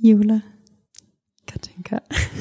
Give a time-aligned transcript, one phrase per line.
[0.00, 0.42] Jule.
[1.46, 2.02] Katinka.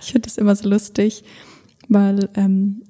[0.00, 1.24] ich finde das immer so lustig,
[1.88, 2.82] weil ähm,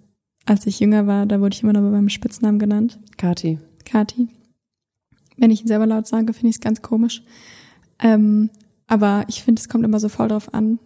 [0.44, 2.98] als ich jünger war, da wurde ich immer noch bei meinem Spitznamen genannt.
[3.16, 3.58] Kati.
[3.84, 4.28] Kati.
[5.36, 7.22] Wenn ich ihn selber laut sage, finde ich es ganz komisch.
[8.00, 8.50] Ähm,
[8.86, 10.78] aber ich finde, es kommt immer so voll drauf an.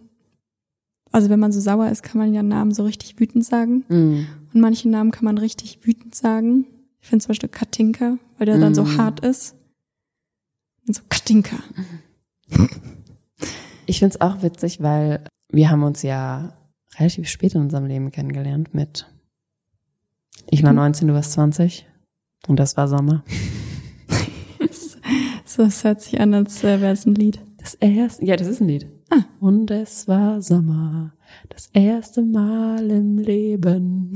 [1.11, 3.83] Also wenn man so sauer ist, kann man ja Namen so richtig wütend sagen.
[3.89, 4.25] Mm.
[4.53, 6.65] Und manche Namen kann man richtig wütend sagen.
[7.01, 8.97] Ich finde zum Beispiel Katinka, weil der dann so Mm.
[8.97, 9.55] hart ist.
[10.87, 11.57] Und so Katinka.
[13.85, 16.57] Ich find's auch witzig, weil wir haben uns ja
[16.97, 19.05] relativ spät in unserem Leben kennengelernt mit
[20.49, 21.85] ich war 19, du warst 20
[22.47, 23.23] und das war Sommer.
[25.45, 27.39] So, es hört sich an, als äh, wäre es ein Lied.
[27.57, 28.85] Das erste, ja, das ist ein Lied.
[29.09, 29.23] Ah.
[29.39, 31.13] Und es war Sommer,
[31.49, 34.13] das erste Mal im Leben.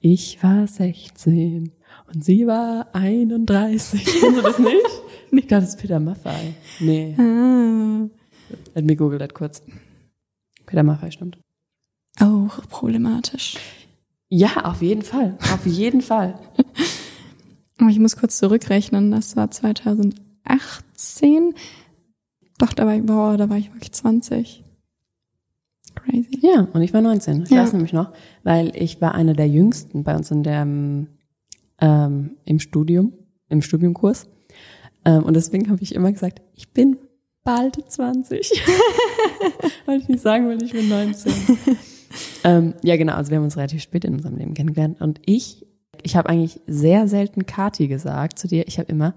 [0.00, 1.70] Ich war 16
[2.12, 4.02] und sie war 31.
[4.02, 5.01] Kennst du das nicht?
[5.34, 6.52] Ich dachte, das ist Peter Maffay.
[6.80, 8.06] Nee, Ah,
[8.74, 9.62] let me google das kurz.
[10.66, 11.38] Peter Maffay stimmt.
[12.20, 13.56] auch problematisch.
[14.28, 15.36] Ja, auf jeden Fall.
[15.52, 16.38] Auf jeden Fall.
[17.90, 20.14] Ich muss kurz zurückrechnen, das war 2018.
[22.58, 24.62] Doch, da war ich, boah, da war ich wirklich 20.
[25.96, 26.38] Crazy.
[26.42, 27.42] Ja, und ich war 19.
[27.42, 27.62] Ich Ja.
[27.62, 28.12] weiß nämlich noch,
[28.44, 30.62] weil ich war eine der jüngsten bei uns in der,
[31.80, 33.14] ähm, im Studium,
[33.48, 34.28] im Studiumkurs.
[35.04, 36.98] Ähm, und deswegen habe ich immer gesagt, ich bin
[37.44, 38.62] bald 20.
[39.86, 41.32] weil ich nicht sagen will, ich bin 19.
[42.44, 45.00] ähm, ja, genau, also wir haben uns relativ spät in unserem Leben kennengelernt.
[45.00, 45.66] Und ich,
[46.02, 48.66] ich habe eigentlich sehr selten Kati gesagt zu dir.
[48.68, 49.14] Ich habe immer,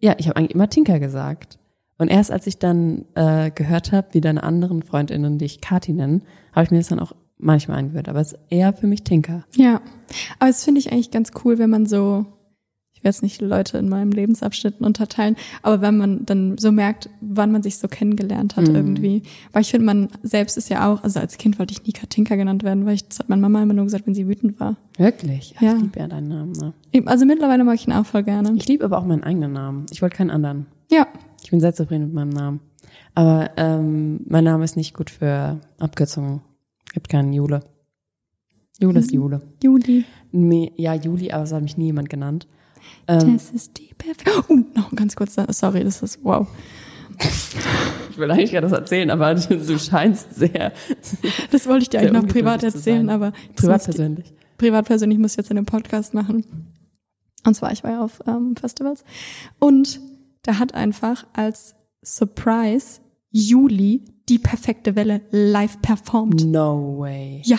[0.00, 1.58] ja, ich habe eigentlich immer Tinker gesagt.
[1.98, 6.22] Und erst als ich dann äh, gehört habe, wie deine anderen Freundinnen dich Kati nennen,
[6.52, 8.08] habe ich mir das dann auch manchmal angehört.
[8.08, 9.44] Aber es ist eher für mich Tinker.
[9.56, 9.80] Ja,
[10.38, 12.26] aber es finde ich eigentlich ganz cool, wenn man so,
[12.98, 17.08] ich werde jetzt nicht Leute in meinem Lebensabschnitten unterteilen, aber wenn man dann so merkt,
[17.20, 18.74] wann man sich so kennengelernt hat Mhm.
[18.74, 19.22] irgendwie.
[19.52, 22.34] Weil ich finde, man selbst ist ja auch, also als Kind wollte ich nie Katinka
[22.36, 24.76] genannt werden, weil ich, das hat meine Mama immer nur gesagt, wenn sie wütend war.
[24.96, 25.54] Wirklich?
[25.60, 25.76] Ja.
[25.76, 26.52] Ich liebe ja deinen Namen.
[26.52, 26.72] Ne?
[27.06, 28.52] Also mittlerweile mag ich ihn auch voll gerne.
[28.56, 29.86] Ich liebe aber auch meinen eigenen Namen.
[29.92, 30.66] Ich wollte keinen anderen.
[30.90, 31.06] Ja,
[31.44, 32.60] Ich bin sehr zufrieden mit meinem Namen.
[33.14, 36.40] Aber ähm, mein Name ist nicht gut für Abkürzungen.
[36.94, 37.60] Gibt keinen Jule.
[38.80, 39.40] Jule ist Jule.
[39.62, 40.04] Juli.
[40.30, 42.46] Me- Ja, Juli, aber es hat mich nie jemand genannt.
[43.06, 44.30] Ähm, Das ist die perfekte.
[44.48, 46.46] Oh, noch ganz kurz, sorry, das ist wow.
[48.10, 50.72] ich will eigentlich gerade das erzählen, aber du scheinst sehr
[51.50, 54.32] Das wollte ich dir eigentlich noch privat erzählen, aber privat muss ich- persönlich.
[54.56, 56.44] privat persönlich muss ich jetzt in dem Podcast machen.
[57.46, 59.04] Und zwar, ich war ja auf ähm, Festivals.
[59.58, 60.00] Und
[60.42, 63.00] da hat einfach als Surprise
[63.30, 66.44] Juli die perfekte Welle live performt.
[66.44, 67.42] No way.
[67.44, 67.58] Ja,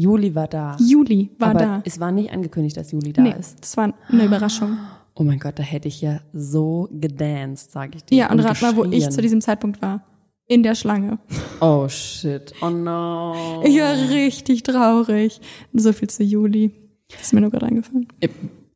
[0.00, 0.76] Juli war da.
[0.80, 1.82] Juli war aber da.
[1.84, 3.60] es war nicht angekündigt, dass Juli da nee, ist.
[3.60, 4.78] das war eine Überraschung.
[5.14, 8.16] Oh mein Gott, da hätte ich ja so gedanced, sage ich dir.
[8.16, 10.02] Ja, und rat mal, wo ich zu diesem Zeitpunkt war.
[10.46, 11.18] In der Schlange.
[11.60, 12.54] Oh shit.
[12.62, 13.62] Oh no.
[13.62, 15.40] Ich war richtig traurig.
[15.74, 16.72] So viel zu Juli.
[17.10, 18.08] Das ist mir nur gerade eingefallen.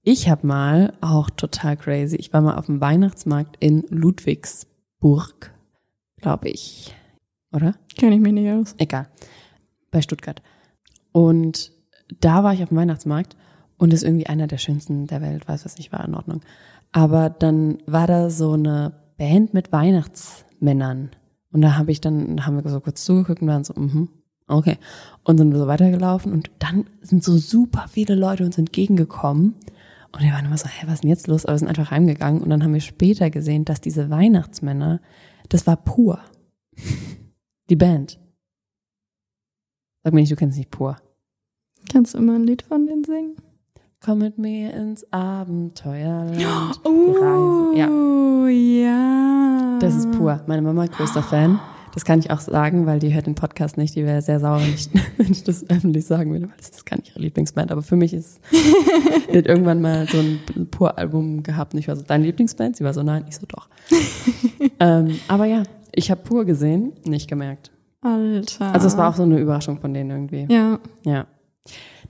[0.03, 5.53] Ich habe mal, auch total crazy, ich war mal auf dem Weihnachtsmarkt in Ludwigsburg,
[6.21, 6.95] glaube ich.
[7.51, 7.75] Oder?
[7.97, 8.75] Kenne ich mich nicht aus.
[8.77, 9.09] Egal.
[9.91, 10.43] Bei Stuttgart.
[11.15, 11.71] Und
[12.21, 13.37] da war ich auf dem Weihnachtsmarkt
[13.79, 16.41] und ist irgendwie einer der schönsten der Welt, weiß was nicht, war in Ordnung.
[16.91, 21.11] Aber dann war da so eine Band mit Weihnachtsmännern.
[21.53, 24.09] Und da habe ich dann, haben wir so kurz zugeguckt und waren so, mhm,
[24.49, 24.77] okay.
[25.23, 29.55] Und sind so weitergelaufen und dann sind so super viele Leute uns entgegengekommen.
[30.11, 31.45] Und wir waren immer so, hä, was ist denn jetzt los?
[31.45, 35.01] Aber wir sind einfach heimgegangen und dann haben wir später gesehen, dass diese Weihnachtsmänner,
[35.49, 36.19] das war pur.
[37.71, 38.19] Die Band.
[40.04, 40.98] Sag mir nicht, du kennst nicht pur.
[41.91, 43.36] Kannst du immer ein Lied von denen singen?
[44.04, 46.36] Komm mit mir ins Abenteuerland.
[46.84, 47.72] Oh.
[47.74, 47.89] Ja,
[48.48, 49.78] ja.
[49.80, 50.42] das ist pur.
[50.47, 51.59] Meine Mama größter Fan.
[51.95, 53.97] Das kann ich auch sagen, weil die hört den Podcast nicht.
[53.97, 56.84] Die wäre sehr sauer, wenn ich, wenn ich das öffentlich sagen würde, weil das ist
[56.84, 57.72] gar nicht ihre Lieblingsband.
[57.72, 61.72] Aber für mich ist, die hat irgendwann mal so ein Pur-Album gehabt.
[61.72, 62.77] Und ich war so, deine Lieblingsband?
[62.77, 63.24] Sie war so, nein.
[63.30, 63.71] Ich so, doch.
[64.80, 65.62] ähm, aber ja,
[65.92, 67.71] ich habe Pur gesehen, nicht gemerkt.
[68.04, 68.72] Alter.
[68.74, 70.47] Also es war auch so eine Überraschung von denen irgendwie.
[70.53, 70.78] Ja.
[71.04, 71.27] Ja.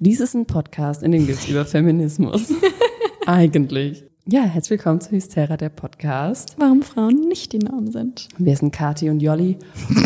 [0.00, 2.52] Dies ist ein Podcast, in dem geht's über Feminismus.
[3.26, 4.04] Eigentlich.
[4.26, 6.56] Ja, herzlich willkommen zu Hysteria, der Podcast.
[6.58, 8.28] Warum Frauen nicht die Norm sind.
[8.38, 9.56] Wir sind Kati und Jolli.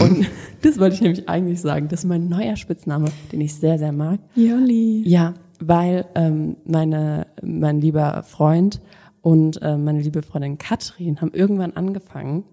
[0.02, 0.26] Und
[0.62, 1.88] das wollte ich nämlich eigentlich sagen.
[1.88, 4.20] Das ist mein neuer Spitzname, den ich sehr, sehr mag.
[4.34, 5.05] Jolli.
[5.06, 8.82] Ja, weil ähm, meine, mein lieber Freund
[9.23, 12.44] und äh, meine liebe Freundin Katrin haben irgendwann angefangen,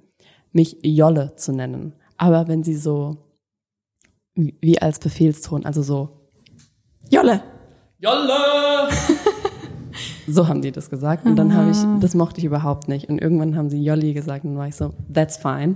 [0.53, 1.93] mich Jolle zu nennen.
[2.17, 3.17] Aber wenn sie so
[4.35, 6.09] wie als Befehlston, also so
[7.09, 7.41] Jolle.
[7.99, 8.89] Jolle!
[10.27, 11.25] So haben die das gesagt.
[11.25, 13.09] Und dann habe ich, das mochte ich überhaupt nicht.
[13.09, 15.75] Und irgendwann haben sie Jolli gesagt und dann war ich so, that's fine.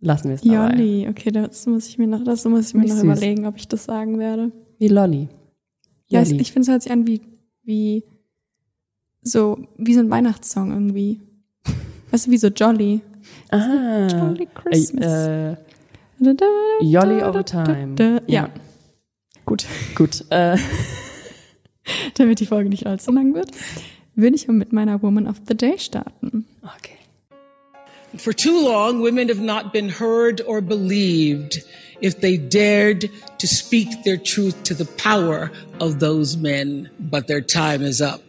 [0.00, 0.70] Lassen wir es dabei.
[0.70, 1.08] Jolli.
[1.08, 3.02] Okay, das muss ich mir noch, das muss ich mir noch süß.
[3.04, 4.52] überlegen, ob ich das sagen werde.
[4.78, 5.28] Wie Lolli.
[6.06, 6.40] Ja, Jolli.
[6.40, 7.20] ich finde es hört sich an wie,
[7.62, 8.04] wie,
[9.22, 11.20] so, wie so ein Weihnachtssong irgendwie.
[12.10, 13.00] Weißt du, wie so Jolly.
[13.50, 15.06] Ah, Jolly Christmas.
[15.06, 15.56] Äh, äh,
[16.82, 17.94] Jolly over time.
[17.98, 18.20] Ja.
[18.26, 18.50] Ja.
[19.46, 19.66] Gut.
[19.94, 20.24] gut.
[20.30, 20.56] Äh,
[22.14, 23.50] Damit die Folge nicht allzu lang wird,
[24.14, 26.46] würde ich mit meiner Woman of the Day starten.
[26.62, 26.94] okay.
[28.16, 31.64] For too long, women have not been heard or believed
[32.00, 35.50] if they dared to speak their truth to the power
[35.80, 36.90] of those men.
[36.98, 38.22] But their time is up.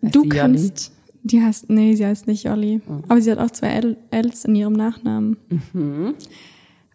[0.00, 0.90] Du kannst,
[1.22, 2.80] die heißt, nee, sie heißt nicht Jolli.
[3.08, 5.36] Aber sie hat auch zwei Ls in ihrem Nachnamen.
[5.72, 6.14] Mhm.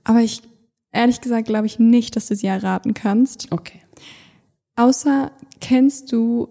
[0.03, 0.41] Aber ich,
[0.91, 3.51] ehrlich gesagt, glaube ich nicht, dass du sie erraten kannst.
[3.51, 3.81] Okay.
[4.75, 6.50] Außer kennst du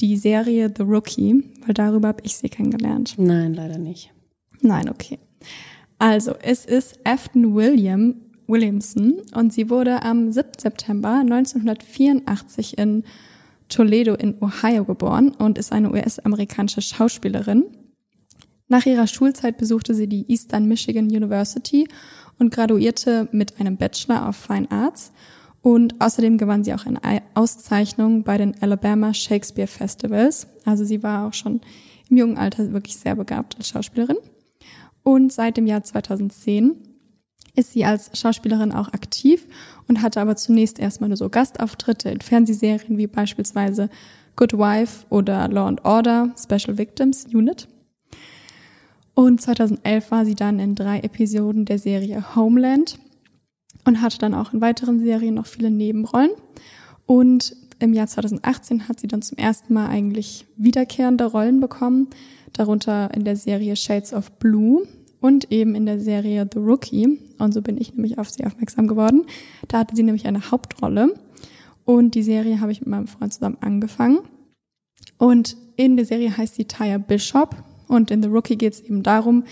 [0.00, 3.14] die Serie The Rookie, weil darüber habe ich sie kennengelernt.
[3.18, 4.12] Nein, leider nicht.
[4.60, 5.18] Nein, okay.
[5.98, 8.16] Also, es ist Afton William
[8.48, 10.50] Williamson und sie wurde am 7.
[10.58, 13.04] September 1984 in
[13.68, 17.64] Toledo in Ohio geboren und ist eine US-amerikanische Schauspielerin.
[18.68, 21.88] Nach ihrer Schulzeit besuchte sie die Eastern Michigan University
[22.38, 25.12] und graduierte mit einem Bachelor of Fine Arts.
[25.60, 30.48] Und außerdem gewann sie auch eine Ei- Auszeichnung bei den Alabama Shakespeare Festivals.
[30.64, 31.60] Also sie war auch schon
[32.10, 34.16] im jungen Alter wirklich sehr begabt als Schauspielerin.
[35.04, 36.76] Und seit dem Jahr 2010
[37.54, 39.46] ist sie als Schauspielerin auch aktiv
[39.88, 43.90] und hatte aber zunächst erstmal nur so Gastauftritte in Fernsehserien wie beispielsweise
[44.36, 47.68] Good Wife oder Law and Order Special Victims Unit.
[49.14, 52.98] Und 2011 war sie dann in drei Episoden der Serie Homeland
[53.84, 56.30] und hatte dann auch in weiteren Serien noch viele Nebenrollen.
[57.04, 62.08] Und im Jahr 2018 hat sie dann zum ersten Mal eigentlich wiederkehrende Rollen bekommen,
[62.54, 64.86] darunter in der Serie Shades of Blue
[65.22, 67.18] und eben in der Serie The Rookie.
[67.38, 69.24] Und so bin ich nämlich auf sie aufmerksam geworden.
[69.68, 71.14] Da hatte sie nämlich eine Hauptrolle.
[71.84, 74.18] Und die Serie habe ich mit meinem Freund zusammen angefangen.
[75.18, 77.56] Und in der Serie heißt sie Taya Bishop.
[77.88, 79.44] Und in The Rookie geht es eben darum,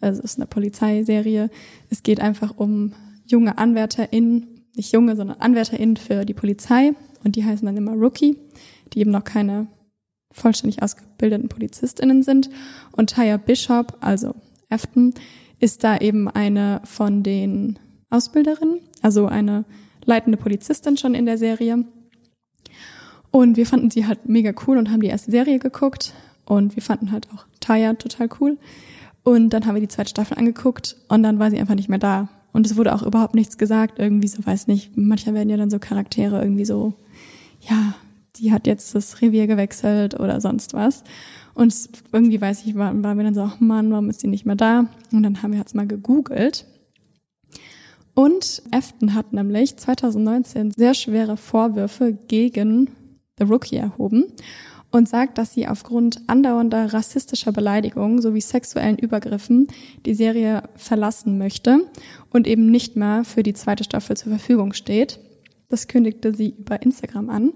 [0.00, 1.50] also es ist eine Polizeiserie,
[1.88, 2.92] es geht einfach um
[3.24, 6.94] junge AnwärterInnen, nicht junge, sondern AnwärterInnen für die Polizei.
[7.22, 8.36] Und die heißen dann immer Rookie,
[8.92, 9.68] die eben noch keine
[10.32, 12.50] vollständig ausgebildeten PolizistInnen sind.
[12.90, 14.34] Und Taya Bishop, also
[14.72, 15.14] Afton,
[15.60, 17.78] ist da eben eine von den
[18.10, 19.64] Ausbilderinnen, also eine
[20.04, 21.84] leitende Polizistin schon in der Serie.
[23.30, 26.12] Und wir fanden sie halt mega cool und haben die erste Serie geguckt.
[26.44, 28.58] Und wir fanden halt auch Taya total cool.
[29.22, 31.98] Und dann haben wir die zweite Staffel angeguckt und dann war sie einfach nicht mehr
[31.98, 32.28] da.
[32.52, 35.70] Und es wurde auch überhaupt nichts gesagt, irgendwie so, weiß nicht, manchmal werden ja dann
[35.70, 36.94] so Charaktere irgendwie so,
[37.60, 37.94] ja,
[38.36, 41.04] die hat jetzt das Revier gewechselt oder sonst was.
[41.54, 41.74] Und
[42.12, 44.56] irgendwie weiß ich, waren, waren wir dann so, ach Mann, warum ist die nicht mehr
[44.56, 44.86] da?
[45.12, 46.66] Und dann haben wir jetzt mal gegoogelt.
[48.14, 52.90] Und Afton hat nämlich 2019 sehr schwere Vorwürfe gegen
[53.38, 54.26] The Rookie erhoben
[54.90, 59.68] und sagt, dass sie aufgrund andauernder rassistischer Beleidigungen sowie sexuellen Übergriffen
[60.04, 61.86] die Serie verlassen möchte
[62.30, 65.18] und eben nicht mehr für die zweite Staffel zur Verfügung steht.
[65.70, 67.52] Das kündigte sie über Instagram an.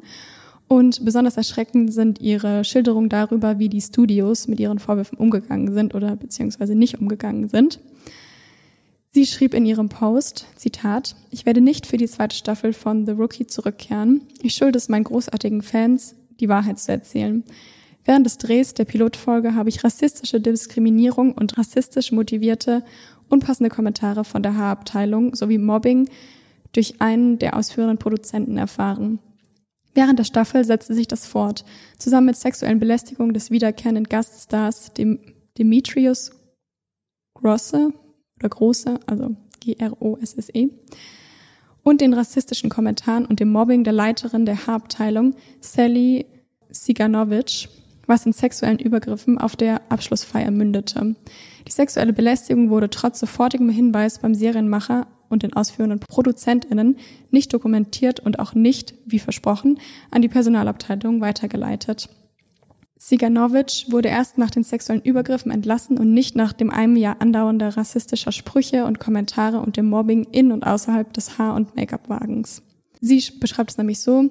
[0.68, 5.94] Und besonders erschreckend sind ihre Schilderungen darüber, wie die Studios mit ihren Vorwürfen umgegangen sind
[5.94, 7.78] oder beziehungsweise nicht umgegangen sind.
[9.10, 13.12] Sie schrieb in ihrem Post, Zitat, ich werde nicht für die zweite Staffel von The
[13.12, 14.22] Rookie zurückkehren.
[14.42, 17.44] Ich schulde es meinen großartigen Fans, die Wahrheit zu erzählen.
[18.04, 22.84] Während des Drehs der Pilotfolge habe ich rassistische Diskriminierung und rassistisch motivierte,
[23.28, 26.08] unpassende Kommentare von der Haarabteilung sowie Mobbing
[26.72, 29.18] durch einen der ausführenden Produzenten erfahren.
[29.96, 31.64] Während der Staffel setzte sich das fort,
[31.98, 35.18] zusammen mit sexuellen Belästigungen des wiederkehrenden Gaststars Dem
[35.56, 36.32] Demetrius
[37.32, 37.94] Grosse
[38.38, 40.68] oder Große, also G-R-O-S-S-E,
[41.82, 46.26] und den rassistischen Kommentaren und dem Mobbing der Leiterin der Haarabteilung Sally
[46.68, 47.70] Siganovic,
[48.06, 51.16] was in sexuellen Übergriffen auf der Abschlussfeier mündete.
[51.66, 56.96] Die sexuelle Belästigung wurde trotz sofortigem Hinweis beim Serienmacher und den ausführenden ProduzentInnen
[57.30, 59.78] nicht dokumentiert und auch nicht, wie versprochen,
[60.10, 62.08] an die Personalabteilung weitergeleitet.
[62.98, 67.76] Siganovic wurde erst nach den sexuellen Übergriffen entlassen und nicht nach dem einem Jahr andauernder
[67.76, 72.62] rassistischer Sprüche und Kommentare und dem Mobbing in und außerhalb des Haar- und Make-up-Wagens.
[73.00, 74.30] Sie beschreibt es nämlich so,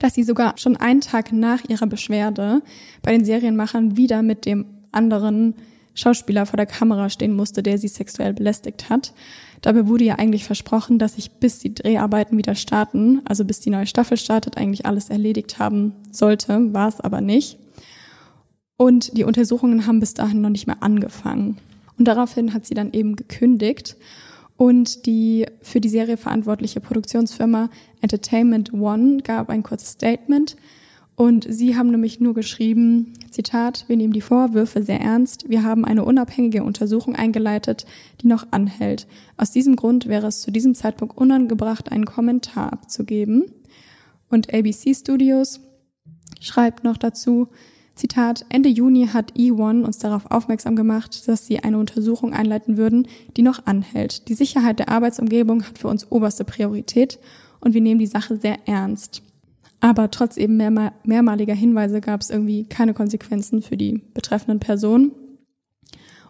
[0.00, 2.62] dass sie sogar schon einen Tag nach ihrer Beschwerde
[3.02, 5.54] bei den Serienmachern wieder mit dem anderen
[5.94, 9.14] Schauspieler vor der Kamera stehen musste, der sie sexuell belästigt hat.
[9.62, 13.70] Dabei wurde ihr eigentlich versprochen, dass sich bis die Dreharbeiten wieder starten, also bis die
[13.70, 17.58] neue Staffel startet, eigentlich alles erledigt haben sollte, war es aber nicht.
[18.76, 21.58] Und die Untersuchungen haben bis dahin noch nicht mehr angefangen.
[21.96, 23.96] Und daraufhin hat sie dann eben gekündigt
[24.56, 27.70] und die für die Serie verantwortliche Produktionsfirma
[28.00, 30.56] Entertainment One gab ein kurzes Statement.
[31.16, 35.48] Und sie haben nämlich nur geschrieben, Zitat, wir nehmen die Vorwürfe sehr ernst.
[35.48, 37.86] Wir haben eine unabhängige Untersuchung eingeleitet,
[38.20, 39.06] die noch anhält.
[39.36, 43.44] Aus diesem Grund wäre es zu diesem Zeitpunkt unangebracht, einen Kommentar abzugeben.
[44.28, 45.60] Und ABC Studios
[46.40, 47.48] schreibt noch dazu,
[47.94, 53.06] Zitat, Ende Juni hat E1 uns darauf aufmerksam gemacht, dass sie eine Untersuchung einleiten würden,
[53.36, 54.28] die noch anhält.
[54.28, 57.20] Die Sicherheit der Arbeitsumgebung hat für uns oberste Priorität
[57.60, 59.22] und wir nehmen die Sache sehr ernst.
[59.84, 65.12] Aber trotz eben mehrmal, mehrmaliger Hinweise gab es irgendwie keine Konsequenzen für die betreffenden Personen.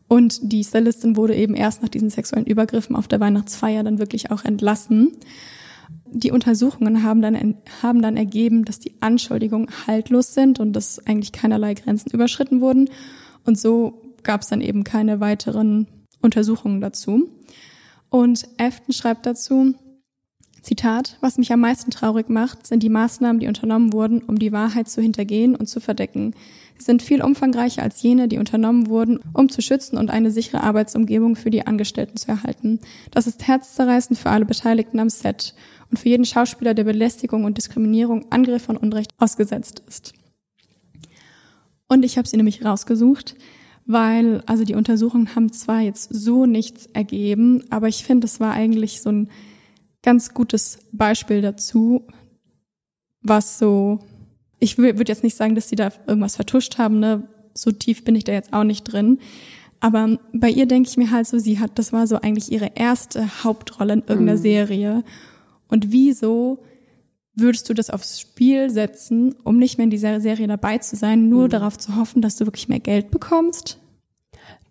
[0.08, 4.32] Und die Stylistin wurde eben erst nach diesen sexuellen Übergriffen auf der Weihnachtsfeier dann wirklich
[4.32, 5.12] auch entlassen.
[6.10, 11.30] Die Untersuchungen haben dann, haben dann ergeben, dass die Anschuldigungen haltlos sind und dass eigentlich
[11.30, 12.90] keinerlei Grenzen überschritten wurden.
[13.44, 15.86] Und so gab es dann eben keine weiteren
[16.20, 17.28] Untersuchungen dazu.
[18.10, 19.74] Und Afton schreibt dazu,
[20.64, 24.50] Zitat, was mich am meisten traurig macht, sind die Maßnahmen, die unternommen wurden, um die
[24.50, 26.34] Wahrheit zu hintergehen und zu verdecken.
[26.78, 30.62] Sie sind viel umfangreicher als jene, die unternommen wurden, um zu schützen und eine sichere
[30.62, 32.80] Arbeitsumgebung für die Angestellten zu erhalten.
[33.10, 35.54] Das ist herzzerreißend für alle Beteiligten am Set
[35.90, 40.14] und für jeden Schauspieler, der Belästigung und Diskriminierung, Angriff und Unrecht ausgesetzt ist.
[41.88, 43.36] Und ich habe sie nämlich rausgesucht,
[43.84, 48.52] weil also die Untersuchungen haben zwar jetzt so nichts ergeben, aber ich finde, es war
[48.52, 49.28] eigentlich so ein
[50.04, 52.06] ganz gutes Beispiel dazu,
[53.22, 53.98] was so,
[54.60, 57.26] ich würde jetzt nicht sagen, dass sie da irgendwas vertuscht haben, ne?
[57.54, 59.18] so tief bin ich da jetzt auch nicht drin.
[59.80, 62.72] Aber bei ihr denke ich mir halt so, sie hat, das war so eigentlich ihre
[62.74, 64.42] erste Hauptrolle in irgendeiner mhm.
[64.42, 65.04] Serie.
[65.68, 66.62] Und wieso
[67.34, 71.28] würdest du das aufs Spiel setzen, um nicht mehr in dieser Serie dabei zu sein,
[71.28, 71.50] nur mhm.
[71.50, 73.78] darauf zu hoffen, dass du wirklich mehr Geld bekommst?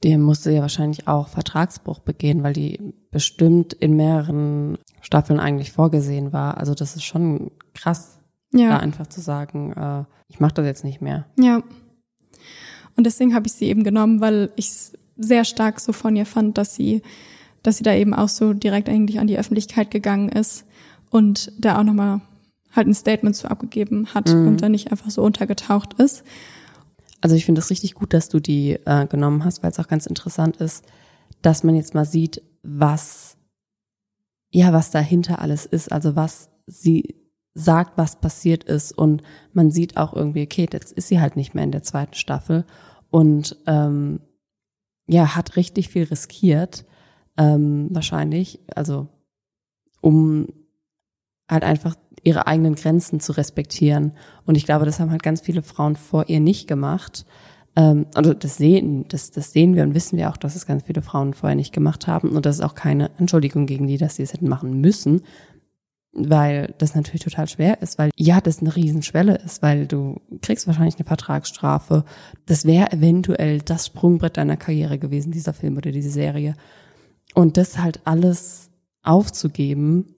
[0.03, 6.33] Der musste ja wahrscheinlich auch Vertragsbruch begehen, weil die bestimmt in mehreren Staffeln eigentlich vorgesehen
[6.33, 6.57] war.
[6.57, 8.19] Also das ist schon krass,
[8.53, 8.69] ja.
[8.69, 11.25] da einfach zu sagen, äh, ich mache das jetzt nicht mehr.
[11.39, 11.61] Ja.
[12.95, 16.25] Und deswegen habe ich sie eben genommen, weil ich es sehr stark so von ihr
[16.25, 17.01] fand, dass sie,
[17.61, 20.65] dass sie da eben auch so direkt eigentlich an die Öffentlichkeit gegangen ist
[21.09, 22.21] und da auch nochmal
[22.75, 24.47] halt ein Statement zu abgegeben hat mhm.
[24.47, 26.23] und dann nicht einfach so untergetaucht ist.
[27.23, 29.87] Also ich finde es richtig gut, dass du die äh, genommen hast, weil es auch
[29.87, 30.83] ganz interessant ist,
[31.41, 33.37] dass man jetzt mal sieht, was
[34.51, 37.15] ja, was dahinter alles ist, also was sie
[37.53, 38.91] sagt, was passiert ist.
[38.91, 42.13] Und man sieht auch irgendwie, okay, jetzt ist sie halt nicht mehr in der zweiten
[42.13, 42.65] Staffel.
[43.09, 44.19] Und ähm,
[45.07, 46.85] ja, hat richtig viel riskiert,
[47.37, 49.07] ähm, wahrscheinlich, also
[50.01, 50.49] um
[51.49, 54.13] halt einfach ihre eigenen Grenzen zu respektieren.
[54.45, 57.25] Und ich glaube, das haben halt ganz viele Frauen vor ihr nicht gemacht.
[57.75, 60.83] Ähm, also das sehen, das, das sehen wir und wissen wir auch, dass es ganz
[60.83, 62.29] viele Frauen vorher nicht gemacht haben.
[62.29, 65.21] Und das ist auch keine Entschuldigung gegen die, dass sie es hätten machen müssen,
[66.13, 70.67] weil das natürlich total schwer ist, weil ja, das eine Riesenschwelle ist, weil du kriegst
[70.67, 72.05] wahrscheinlich eine Vertragsstrafe.
[72.45, 76.55] Das wäre eventuell das Sprungbrett deiner Karriere gewesen, dieser Film oder diese Serie.
[77.33, 78.69] Und das halt alles
[79.01, 80.15] aufzugeben,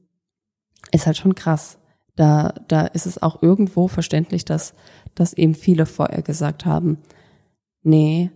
[0.91, 1.77] ist halt schon krass
[2.15, 4.73] da, da ist es auch irgendwo verständlich, dass,
[5.15, 6.97] dass eben viele vorher gesagt haben,
[7.83, 8.31] nee,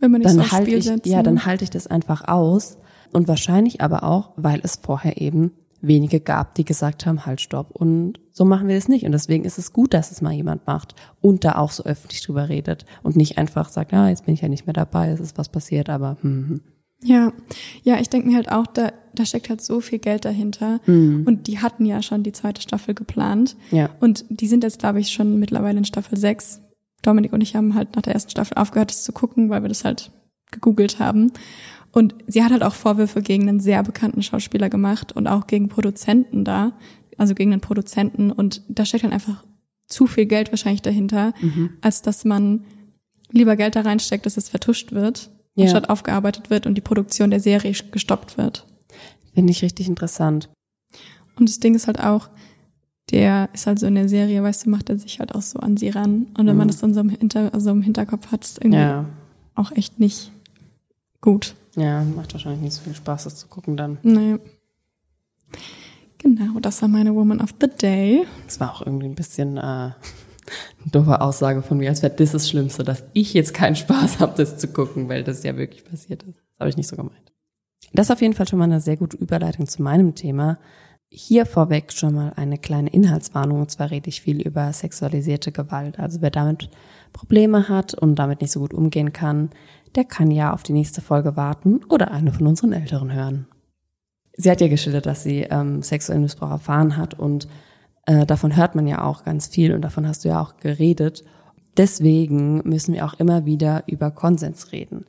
[0.00, 1.08] dann halte ich, setzen.
[1.08, 2.78] ja, dann halte ich das einfach aus.
[3.12, 7.70] Und wahrscheinlich aber auch, weil es vorher eben wenige gab, die gesagt haben, halt, stopp.
[7.70, 9.04] Und so machen wir es nicht.
[9.04, 12.22] Und deswegen ist es gut, dass es mal jemand macht und da auch so öffentlich
[12.22, 15.20] drüber redet und nicht einfach sagt, ah, jetzt bin ich ja nicht mehr dabei, es
[15.20, 16.60] ist was passiert, aber hm, hm.
[17.04, 17.34] Ja,
[17.82, 20.80] ja, ich denke mir halt auch, da, da steckt halt so viel Geld dahinter.
[20.86, 21.24] Mhm.
[21.26, 23.56] Und die hatten ja schon die zweite Staffel geplant.
[23.70, 23.90] Ja.
[24.00, 26.62] Und die sind jetzt, glaube ich, schon mittlerweile in Staffel 6.
[27.02, 29.68] Dominik und ich haben halt nach der ersten Staffel aufgehört, das zu gucken, weil wir
[29.68, 30.10] das halt
[30.50, 31.30] gegoogelt haben.
[31.92, 35.68] Und sie hat halt auch Vorwürfe gegen einen sehr bekannten Schauspieler gemacht und auch gegen
[35.68, 36.72] Produzenten da,
[37.18, 38.32] also gegen einen Produzenten.
[38.32, 39.44] Und da steckt dann einfach
[39.86, 41.70] zu viel Geld wahrscheinlich dahinter, mhm.
[41.82, 42.64] als dass man
[43.30, 45.64] lieber Geld da reinsteckt, dass es vertuscht wird ja.
[45.64, 48.66] anstatt aufgearbeitet wird und die Produktion der Serie gestoppt wird.
[49.34, 50.48] Finde ich richtig interessant.
[51.36, 52.28] Und das Ding ist halt auch,
[53.10, 55.58] der ist halt so in der Serie, weißt du, macht er sich halt auch so
[55.58, 56.26] an sie ran.
[56.38, 56.70] Und wenn man Mhm.
[56.70, 59.04] das dann so im, Hinter, also im Hinterkopf hat, ist irgendwie Ja.
[59.54, 60.30] auch echt nicht
[61.20, 61.54] gut.
[61.76, 63.98] Ja, macht wahrscheinlich nicht so viel Spaß, das zu gucken dann.
[64.02, 64.36] Nee.
[66.18, 68.26] Genau, das war meine Woman of the Day.
[68.46, 69.90] Das war auch irgendwie ein bisschen äh,
[70.90, 74.34] doofe Aussage von mir, als wäre das das Schlimmste, dass ich jetzt keinen Spaß habe,
[74.36, 76.38] das zu gucken, weil das ja wirklich passiert ist.
[76.38, 77.32] Das habe ich nicht so gemeint.
[77.92, 80.58] Das ist auf jeden Fall schon mal eine sehr gute Überleitung zu meinem Thema.
[81.08, 83.60] Hier vorweg schon mal eine kleine Inhaltswarnung.
[83.60, 86.00] Und zwar rede ich viel über sexualisierte Gewalt.
[86.00, 86.70] Also wer damit
[87.12, 89.50] Probleme hat und damit nicht so gut umgehen kann,
[89.94, 93.46] der kann ja auf die nächste Folge warten oder eine von unseren Älteren hören.
[94.36, 97.46] Sie hat ja geschildert, dass sie ähm, sexuellen Missbrauch erfahren hat und
[98.06, 101.24] äh, davon hört man ja auch ganz viel und davon hast du ja auch geredet.
[101.76, 105.06] Deswegen müssen wir auch immer wieder über Konsens reden.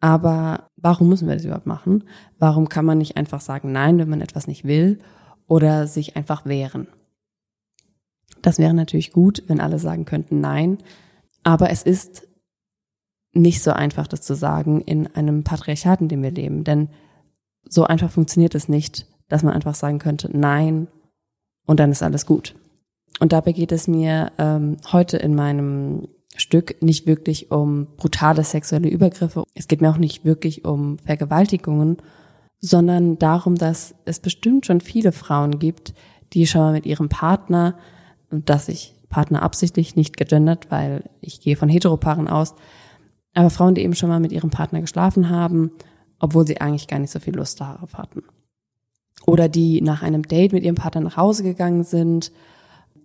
[0.00, 2.04] Aber warum müssen wir das überhaupt machen?
[2.38, 5.00] Warum kann man nicht einfach sagen Nein, wenn man etwas nicht will
[5.46, 6.88] oder sich einfach wehren?
[8.42, 10.78] Das wäre natürlich gut, wenn alle sagen könnten Nein.
[11.42, 12.28] Aber es ist
[13.32, 16.64] nicht so einfach, das zu sagen in einem Patriarchat, in dem wir leben.
[16.64, 16.88] Denn
[17.68, 20.86] so einfach funktioniert es nicht, dass man einfach sagen könnte Nein
[21.66, 22.54] und dann ist alles gut.
[23.20, 28.88] Und dabei geht es mir ähm, heute in meinem Stück nicht wirklich um brutale sexuelle
[28.88, 29.44] Übergriffe.
[29.54, 31.98] Es geht mir auch nicht wirklich um Vergewaltigungen,
[32.60, 35.94] sondern darum, dass es bestimmt schon viele Frauen gibt,
[36.32, 37.76] die schon mal mit ihrem Partner,
[38.30, 42.54] und dass ich Partner absichtlich nicht gegendert, weil ich gehe von Heteropaaren aus,
[43.34, 45.70] aber Frauen, die eben schon mal mit ihrem Partner geschlafen haben,
[46.18, 48.22] obwohl sie eigentlich gar nicht so viel Lust darauf hatten.
[49.26, 52.32] Oder die nach einem Date mit ihrem Partner nach Hause gegangen sind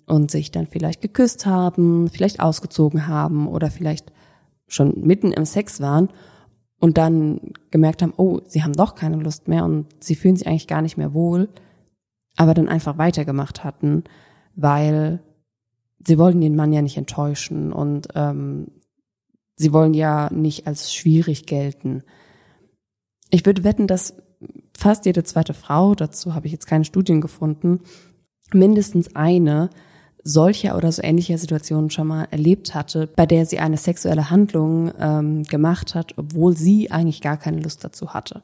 [0.05, 4.11] und sich dann vielleicht geküsst haben, vielleicht ausgezogen haben oder vielleicht
[4.67, 6.09] schon mitten im Sex waren
[6.79, 10.47] und dann gemerkt haben, oh, sie haben doch keine Lust mehr und sie fühlen sich
[10.47, 11.49] eigentlich gar nicht mehr wohl,
[12.37, 14.03] aber dann einfach weitergemacht hatten,
[14.55, 15.19] weil
[16.05, 18.67] sie wollen den Mann ja nicht enttäuschen und ähm,
[19.55, 22.03] sie wollen ja nicht als schwierig gelten.
[23.29, 24.15] Ich würde wetten, dass
[24.79, 27.81] fast jede zweite Frau, dazu habe ich jetzt keine Studien gefunden,
[28.53, 29.69] mindestens eine
[30.23, 34.91] solcher oder so ähnlicher Situationen schon mal erlebt hatte, bei der sie eine sexuelle Handlung
[34.99, 38.41] ähm, gemacht hat, obwohl sie eigentlich gar keine Lust dazu hatte.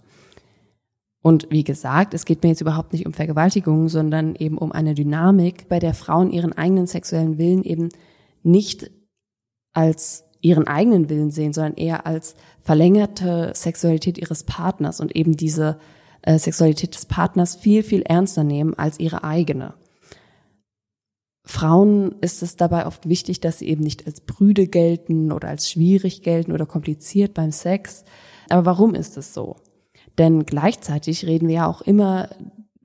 [1.22, 4.94] Und wie gesagt, es geht mir jetzt überhaupt nicht um Vergewaltigung, sondern eben um eine
[4.94, 7.90] Dynamik, bei der Frauen ihren eigenen sexuellen Willen eben
[8.44, 8.92] nicht
[9.74, 15.80] als ihren eigenen Willen sehen, sondern eher als verlängerte Sexualität ihres Partners und eben diese
[16.26, 19.74] äh, Sexualität des Partners viel, viel ernster nehmen als ihre eigene.
[21.46, 25.70] Frauen ist es dabei oft wichtig, dass sie eben nicht als Brüde gelten oder als
[25.70, 28.04] schwierig gelten oder kompliziert beim Sex.
[28.50, 29.58] Aber warum ist es so?
[30.18, 32.30] Denn gleichzeitig reden wir ja auch immer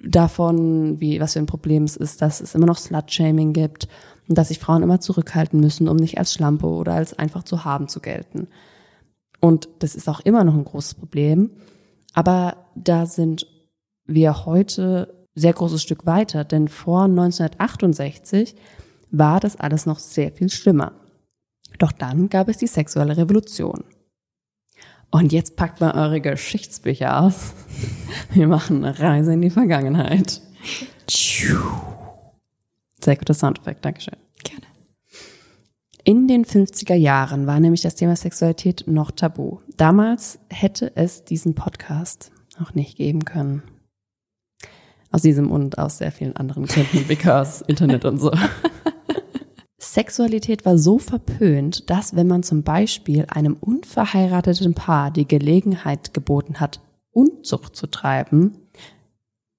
[0.03, 3.89] davon, wie, was für ein Problem es ist, dass es immer noch Slut-Shaming gibt
[4.29, 7.65] und dass sich Frauen immer zurückhalten müssen, um nicht als Schlampe oder als einfach zu
[7.65, 8.49] haben zu gelten.
[9.41, 11.51] Und das ist auch immer noch ein großes Problem.
[12.13, 12.57] Aber
[12.89, 13.47] da sind
[14.07, 18.55] wir heute sehr großes Stück weiter, denn vor 1968
[19.11, 20.93] war das alles noch sehr viel schlimmer.
[21.79, 23.85] Doch dann gab es die sexuelle Revolution.
[25.11, 27.55] Und jetzt packt mal eure Geschichtsbücher aus.
[28.33, 30.41] Wir machen eine Reise in die Vergangenheit.
[31.09, 31.57] Sehr
[33.17, 34.17] guter Soundeffekt, Dankeschön.
[34.45, 34.67] Gerne.
[36.05, 39.59] In den 50er Jahren war nämlich das Thema Sexualität noch tabu.
[39.77, 43.63] Damals hätte es diesen Podcast noch nicht geben können.
[45.11, 48.31] Aus diesem und aus sehr vielen anderen Gründen, because Internet und so.
[49.79, 56.61] Sexualität war so verpönt, dass wenn man zum Beispiel einem unverheirateten Paar die Gelegenheit geboten
[56.61, 56.81] hat,
[57.13, 58.69] Unzucht zu treiben,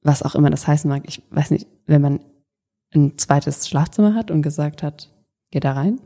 [0.02, 2.22] was auch immer das heißen mag, ich weiß nicht, wenn man
[2.94, 5.12] ein zweites Schlafzimmer hat und gesagt hat,
[5.52, 6.00] geh da rein.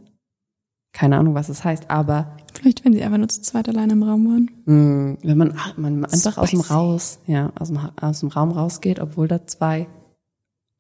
[0.95, 4.03] Keine Ahnung, was es heißt, aber Vielleicht, wenn sie einfach nur zu zweit alleine im
[4.03, 4.51] Raum waren.
[4.65, 6.61] mh, wenn man, ach, man einfach aus dem.
[6.61, 9.87] Raus, ja, aus dem, aus dem Raum rausgeht, obwohl da zwei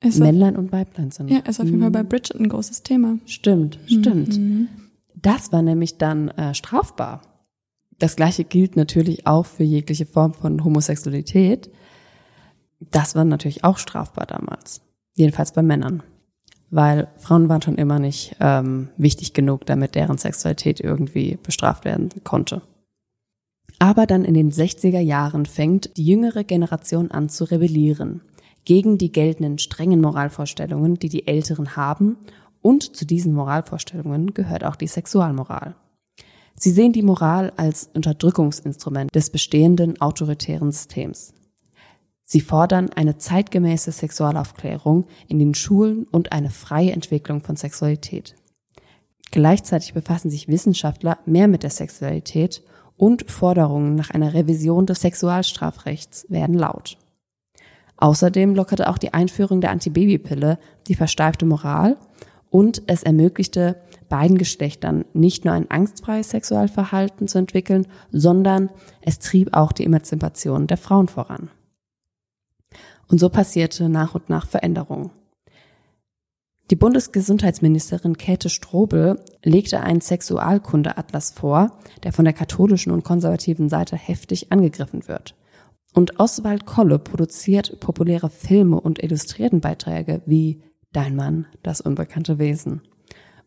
[0.01, 1.29] auf, Männlein und Weiblein sind.
[1.29, 1.93] ja, ist auf jeden Fall Mhm.
[1.93, 3.17] bei Bridget ein großes Thema.
[3.25, 4.37] Stimmt, stimmt.
[4.37, 4.69] Mhm.
[5.15, 7.21] Das war nämlich dann äh, strafbar.
[7.99, 11.69] Das gleiche gilt natürlich auch für jegliche Form von Homosexualität.
[12.79, 14.81] Das war natürlich auch strafbar damals.
[15.15, 16.03] Jedenfalls bei Männern.
[16.71, 22.09] Weil Frauen waren schon immer nicht ähm, wichtig genug, damit deren Sexualität irgendwie bestraft werden
[22.23, 22.61] konnte.
[23.79, 28.21] Aber dann in den 60er Jahren fängt die jüngere Generation an zu rebellieren
[28.65, 32.17] gegen die geltenden strengen Moralvorstellungen, die die Älteren haben.
[32.61, 35.75] Und zu diesen Moralvorstellungen gehört auch die Sexualmoral.
[36.55, 41.34] Sie sehen die Moral als Unterdrückungsinstrument des bestehenden autoritären Systems.
[42.27, 48.35] Sie fordern eine zeitgemäße Sexualaufklärung in den Schulen und eine freie Entwicklung von Sexualität.
[49.29, 52.63] Gleichzeitig befassen sich Wissenschaftler mehr mit der Sexualität
[52.97, 56.97] und Forderungen nach einer Revision des Sexualstrafrechts werden laut.
[57.97, 60.57] Außerdem lockerte auch die Einführung der Antibabypille
[60.87, 61.97] die versteifte Moral
[62.49, 68.69] und es ermöglichte beiden Geschlechtern nicht nur ein angstfreies Sexualverhalten zu entwickeln, sondern
[69.01, 71.49] es trieb auch die Emanzipation der Frauen voran.
[73.07, 75.11] Und so passierte nach und nach Veränderung.
[76.71, 83.95] Die Bundesgesundheitsministerin Käthe Strobel legte einen Sexualkundeatlas vor, der von der katholischen und konservativen Seite
[83.95, 85.35] heftig angegriffen wird.
[85.93, 92.81] Und Oswald Kolle produziert populäre Filme und Illustriertenbeiträge wie Dein Mann, das unbekannte Wesen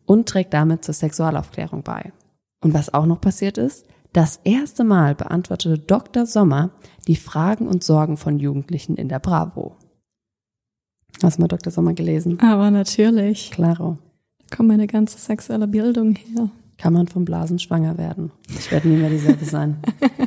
[0.05, 2.11] und trägt damit zur Sexualaufklärung bei.
[2.61, 6.25] Und was auch noch passiert ist, das erste Mal beantwortete Dr.
[6.25, 6.71] Sommer
[7.07, 9.75] die Fragen und Sorgen von Jugendlichen in der Bravo.
[11.21, 11.71] Hast du mal Dr.
[11.71, 12.39] Sommer gelesen?
[12.39, 13.51] Aber natürlich.
[13.51, 13.97] Klaro.
[14.39, 16.49] Da kommt meine ganze sexuelle Bildung her.
[16.77, 18.31] Kann man vom Blasen schwanger werden?
[18.47, 19.81] Ich werde nie mehr dieselbe sein.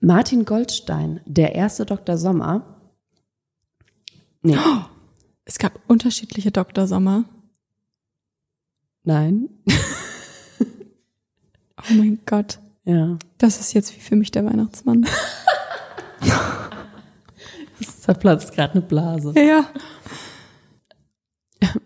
[0.00, 2.18] Martin Goldstein, der erste Dr.
[2.18, 2.62] Sommer.
[4.42, 4.56] Nee.
[5.44, 6.86] Es gab unterschiedliche Dr.
[6.86, 7.24] Sommer.
[9.02, 9.48] Nein.
[11.88, 12.58] Oh mein Gott.
[12.84, 13.18] Ja.
[13.38, 15.06] Das ist jetzt wie für mich der Weihnachtsmann.
[17.82, 19.32] Es zerplatzt gerade eine Blase.
[19.36, 19.64] ja.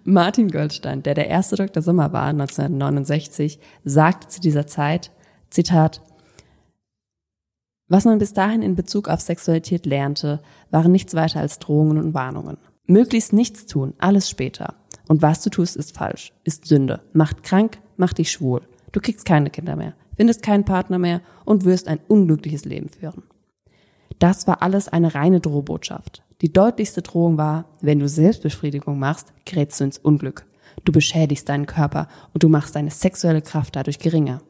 [0.03, 1.83] Martin Goldstein, der der erste Dr.
[1.83, 5.13] Sommer war, 1969, sagte zu dieser Zeit,
[5.51, 6.01] Zitat,
[7.89, 12.15] was man bis dahin in Bezug auf Sexualität lernte, waren nichts weiter als Drohungen und
[12.15, 12.57] Warnungen.
[12.87, 14.75] Möglichst nichts tun, alles später.
[15.07, 18.63] Und was du tust, ist falsch, ist Sünde, macht krank, macht dich schwul.
[18.95, 23.25] Du kriegst keine Kinder mehr, findest keinen Partner mehr und wirst ein unglückliches Leben führen.
[24.21, 26.23] Das war alles eine reine Drohbotschaft.
[26.43, 30.47] Die deutlichste Drohung war, wenn du Selbstbefriedigung machst, gerätst du ins Unglück.
[30.85, 34.43] Du beschädigst deinen Körper und du machst deine sexuelle Kraft dadurch geringer.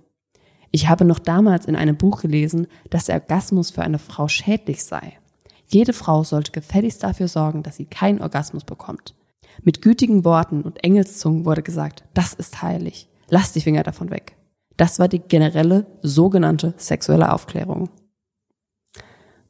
[0.70, 4.84] Ich habe noch damals in einem Buch gelesen, dass der Orgasmus für eine Frau schädlich
[4.84, 5.14] sei.
[5.68, 9.14] Jede Frau sollte gefälligst dafür sorgen, dass sie keinen Orgasmus bekommt.
[9.62, 13.08] Mit gütigen Worten und Engelszungen wurde gesagt, das ist heilig.
[13.28, 14.36] Lass die Finger davon weg.
[14.76, 17.90] Das war die generelle sogenannte sexuelle Aufklärung.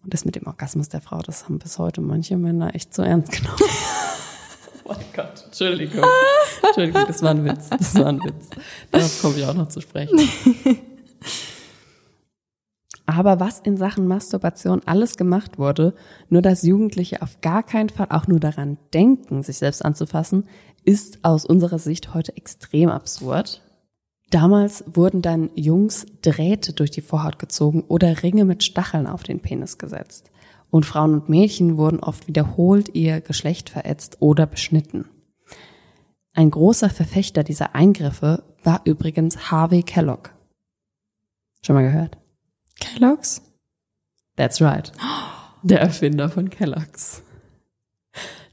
[0.02, 3.02] Und das mit dem Orgasmus der Frau, das haben bis heute manche Männer echt so
[3.02, 3.56] ernst genommen.
[4.84, 6.04] oh mein Gott, Entschuldigung.
[6.62, 7.70] Entschuldigung, das war ein Witz.
[7.70, 8.50] Das war ein Witz.
[8.90, 10.18] Darauf komme ich auch noch zu sprechen.
[13.06, 15.94] Aber was in Sachen Masturbation alles gemacht wurde,
[16.28, 20.48] nur dass Jugendliche auf gar keinen Fall auch nur daran denken, sich selbst anzufassen,
[20.84, 23.62] ist aus unserer Sicht heute extrem absurd.
[24.30, 29.40] Damals wurden dann Jungs Drähte durch die Vorhaut gezogen oder Ringe mit Stacheln auf den
[29.40, 30.30] Penis gesetzt.
[30.70, 35.04] Und Frauen und Mädchen wurden oft wiederholt ihr Geschlecht verätzt oder beschnitten.
[36.32, 40.30] Ein großer Verfechter dieser Eingriffe war übrigens Harvey Kellogg.
[41.62, 42.18] Schon mal gehört?
[42.80, 43.40] Kellogg's?
[44.37, 44.90] That's right.
[45.62, 47.22] Der Erfinder von Kellogg's.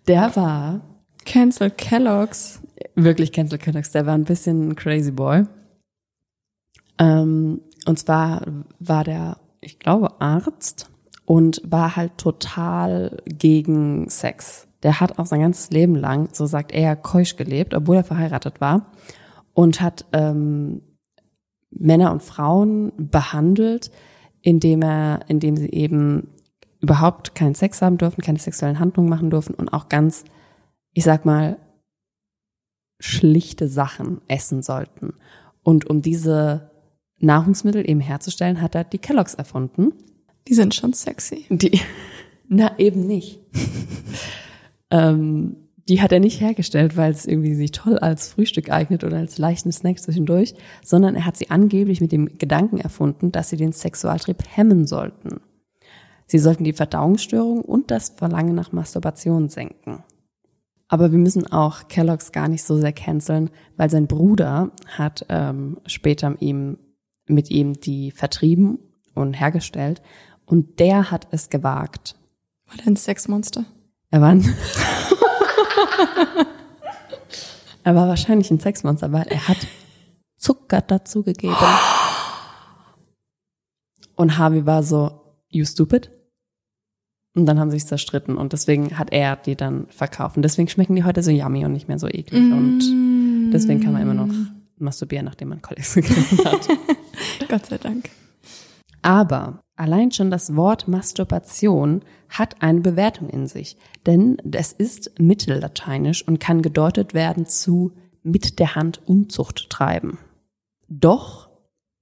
[0.08, 0.82] Der war
[1.26, 2.62] Cancel Kellogg's.
[2.96, 3.92] wirklich Cancel Kellogg's.
[3.92, 5.46] Der war ein bisschen ein crazy boy.
[6.98, 8.46] Ähm, und zwar
[8.80, 10.90] war der, ich glaube, Arzt
[11.26, 14.68] und war halt total gegen Sex.
[14.84, 18.62] Der hat auch sein ganzes Leben lang, so sagt er, keusch gelebt, obwohl er verheiratet
[18.62, 18.92] war
[19.54, 20.82] und hat ähm,
[21.70, 23.92] Männer und Frauen behandelt,
[24.42, 26.30] indem er, indem sie eben
[26.80, 30.26] überhaupt keinen Sex haben dürfen, keine sexuellen Handlungen machen dürfen und auch ganz,
[30.94, 31.58] ich sag mal,
[33.00, 35.14] schlichte Sachen essen sollten.
[35.64, 36.71] Und um diese
[37.22, 39.94] Nahrungsmittel eben herzustellen, hat er die Kelloggs erfunden.
[40.48, 41.46] Die sind schon sexy.
[41.50, 41.80] Die,
[42.48, 43.40] na eben nicht.
[44.92, 45.56] ähm,
[45.88, 49.38] die hat er nicht hergestellt, weil es irgendwie sich toll als Frühstück eignet oder als
[49.38, 50.54] leichten Snack zwischendurch,
[50.84, 55.42] sondern er hat sie angeblich mit dem Gedanken erfunden, dass sie den Sexualtrieb hemmen sollten.
[56.28, 60.04] Sie sollten die Verdauungsstörung und das Verlangen nach Masturbation senken.
[60.88, 65.78] Aber wir müssen auch Kellogg's gar nicht so sehr canceln, weil sein Bruder hat ähm,
[65.86, 66.78] später ihm,
[67.32, 68.80] mit ihm die vertrieben
[69.14, 70.02] und hergestellt
[70.46, 72.16] und der hat es gewagt.
[72.68, 73.66] War der ein Sexmonster?
[74.10, 74.44] Er war ein
[77.84, 79.58] er war wahrscheinlich ein Sexmonster, weil er hat
[80.38, 81.56] Zucker dazugegeben.
[84.16, 86.12] Und Harvey war so, you stupid?
[87.34, 90.36] Und dann haben sie sich zerstritten und deswegen hat er die dann verkauft.
[90.36, 92.42] Und deswegen schmecken die heute so yummy und nicht mehr so eklig.
[92.42, 92.52] Mm.
[92.52, 94.34] Und deswegen kann man immer noch
[94.78, 96.68] masturbieren, nachdem man Kolleks gegessen hat.
[97.50, 98.10] Gott sei Dank.
[99.02, 106.28] Aber allein schon das Wort Masturbation hat eine Bewertung in sich, denn es ist mittellateinisch
[106.28, 110.20] und kann gedeutet werden zu mit der Hand Unzucht treiben.
[110.88, 111.50] Doch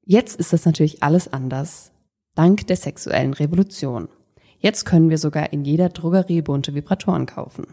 [0.06, 1.92] jetzt ist das natürlich alles anders,
[2.36, 4.10] dank der sexuellen Revolution.
[4.60, 7.68] Jetzt können wir sogar in jeder Drogerie bunte Vibratoren kaufen.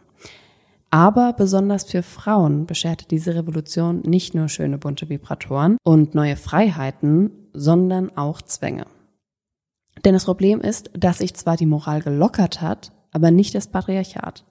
[0.90, 7.45] Aber besonders für Frauen bescherte diese Revolution nicht nur schöne bunte Vibratoren und neue Freiheiten,
[7.56, 8.86] sondern auch Zwänge.
[10.04, 14.44] Denn das Problem ist, dass sich zwar die Moral gelockert hat, aber nicht das Patriarchat.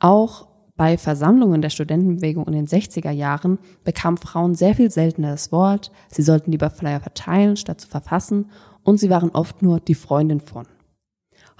[0.00, 5.52] Auch bei Versammlungen der Studentenbewegung in den 60er Jahren bekamen Frauen sehr viel seltener das
[5.52, 8.50] Wort, sie sollten lieber Flyer verteilen, statt zu verfassen,
[8.82, 10.66] und sie waren oft nur die Freundin von.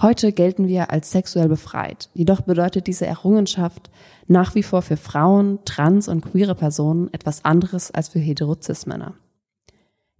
[0.00, 2.10] Heute gelten wir als sexuell befreit.
[2.14, 3.90] Jedoch bedeutet diese Errungenschaft
[4.26, 9.14] nach wie vor für Frauen, trans und queere Personen etwas anderes als für Heterozis-Männer.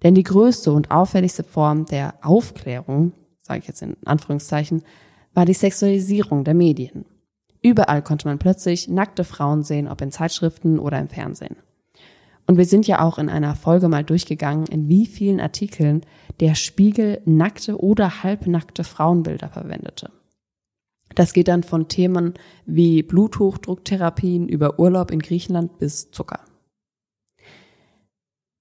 [0.05, 4.85] Denn die größte und auffälligste Form der Aufklärung, sage ich jetzt in Anführungszeichen,
[5.33, 7.07] war die Sexualisierung der Medien.
[7.63, 11.57] Überall konnte man plötzlich nackte Frauen sehen, ob in Zeitschriften oder im Fernsehen.
[12.47, 16.03] Und wir sind ja auch in einer Folge mal durchgegangen, in wie vielen Artikeln
[16.41, 20.11] der Spiegel nackte oder halbnackte Frauenbilder verwendete.
[21.15, 22.35] Das geht dann von Themen
[22.67, 26.41] wie Bluthochdrucktherapien über Urlaub in Griechenland bis Zucker.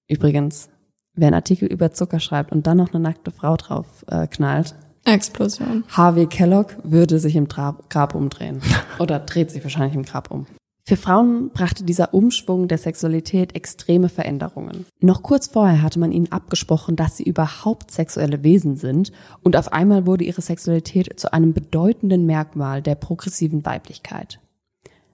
[0.08, 0.70] Übrigens,
[1.14, 4.74] wer einen Artikel über Zucker schreibt und dann noch eine nackte Frau drauf äh, knallt,
[5.04, 5.84] Explosion.
[5.88, 8.60] Harvey Kellogg würde sich im Grab, Grab umdrehen.
[8.98, 10.46] Oder dreht sich wahrscheinlich im Grab um.
[10.86, 14.84] Für Frauen brachte dieser Umschwung der Sexualität extreme Veränderungen.
[15.00, 19.10] Noch kurz vorher hatte man ihnen abgesprochen, dass sie überhaupt sexuelle Wesen sind
[19.42, 24.40] und auf einmal wurde ihre Sexualität zu einem bedeutenden Merkmal der progressiven Weiblichkeit.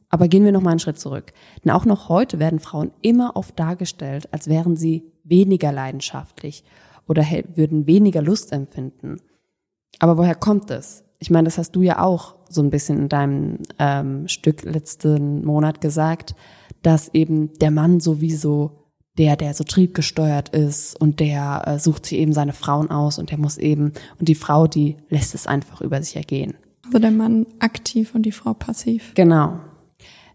[0.08, 1.32] Aber gehen wir noch mal einen Schritt zurück.
[1.64, 6.64] Denn auch noch heute werden Frauen immer oft dargestellt, als wären sie weniger leidenschaftlich
[7.08, 9.16] oder würden weniger Lust empfinden.
[9.98, 11.04] Aber woher kommt es?
[11.18, 15.44] Ich meine, das hast du ja auch so ein bisschen in deinem ähm, Stück letzten
[15.44, 16.34] Monat gesagt,
[16.82, 18.80] dass eben der Mann sowieso
[19.18, 23.30] der, der so triebgesteuert ist und der äh, sucht sich eben seine Frauen aus und
[23.30, 26.54] der muss eben, und die Frau, die lässt es einfach über sich ergehen.
[26.86, 29.12] Also der Mann aktiv und die Frau passiv.
[29.14, 29.60] Genau.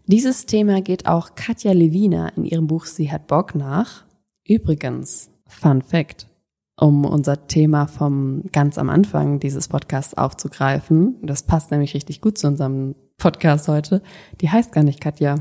[0.06, 4.05] Dieses Thema geht auch Katja Levina in ihrem Buch Sie hat Bock nach.
[4.48, 6.28] Übrigens, Fun Fact,
[6.76, 11.16] um unser Thema vom ganz am Anfang dieses Podcasts aufzugreifen.
[11.22, 14.02] Das passt nämlich richtig gut zu unserem Podcast heute.
[14.40, 15.36] Die heißt gar nicht Katja.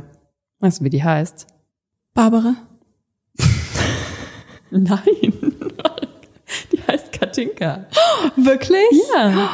[0.60, 1.46] Weißt du, wie die heißt?
[2.16, 2.56] Barbara.
[4.72, 5.00] Nein.
[6.72, 7.86] Die heißt Katinka.
[8.36, 8.80] Wirklich?
[9.14, 9.50] Ja.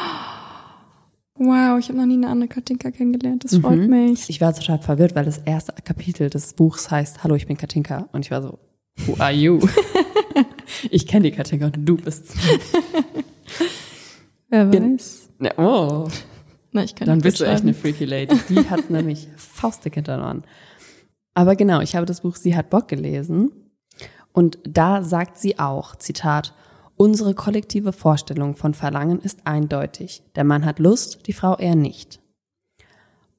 [1.34, 3.44] Wow, ich habe noch nie eine andere Katinka kennengelernt.
[3.44, 4.30] Das freut mich.
[4.30, 8.08] Ich war total verwirrt, weil das erste Kapitel des Buchs heißt Hallo, ich bin Katinka.
[8.12, 8.58] Und ich war so,
[9.06, 9.60] who are you?
[10.90, 12.34] ich kenne die Katinka und du bist.
[14.48, 15.30] Wer weiß.
[15.40, 16.08] Ja, oh.
[16.72, 18.36] Na, ich kann Dann nicht bist du echt eine freaky Lady.
[18.48, 20.44] Die hat nämlich faustdick hinter den Ohren.
[21.34, 23.52] Aber genau, ich habe das Buch Sie hat Bock gelesen.
[24.32, 26.54] Und da sagt sie auch, Zitat,
[26.96, 30.22] unsere kollektive Vorstellung von Verlangen ist eindeutig.
[30.36, 32.21] Der Mann hat Lust, die Frau eher nicht.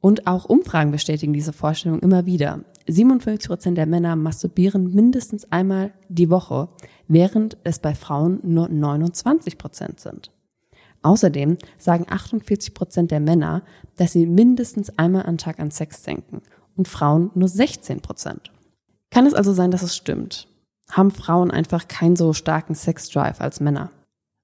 [0.04, 2.60] Und auch Umfragen bestätigen diese Vorstellung immer wieder.
[2.89, 6.68] 57 Prozent der Männer masturbieren mindestens einmal die Woche,
[7.08, 10.30] während es bei Frauen nur 29 Prozent sind.
[11.04, 13.63] Außerdem sagen 48 Prozent der Männer,
[13.96, 16.42] dass sie mindestens einmal am Tag an Sex denken
[16.76, 18.52] und Frauen nur 16 Prozent.
[19.10, 20.50] Kann es also sein, dass es stimmt?
[20.92, 23.89] Haben Frauen einfach keinen so starken Sexdrive als Männer?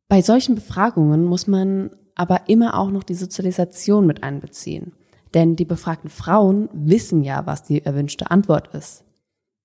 [0.08, 4.94] Bei solchen Befragungen muss man aber immer auch noch die Sozialisation mit einbeziehen.
[5.34, 9.04] Denn die befragten Frauen wissen ja, was die erwünschte Antwort ist.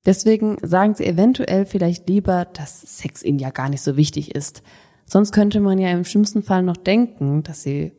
[0.06, 4.62] Deswegen sagen sie eventuell vielleicht lieber, dass Sex ihnen ja gar nicht so wichtig ist.
[5.06, 7.92] Sonst könnte man ja im schlimmsten Fall noch denken, dass sie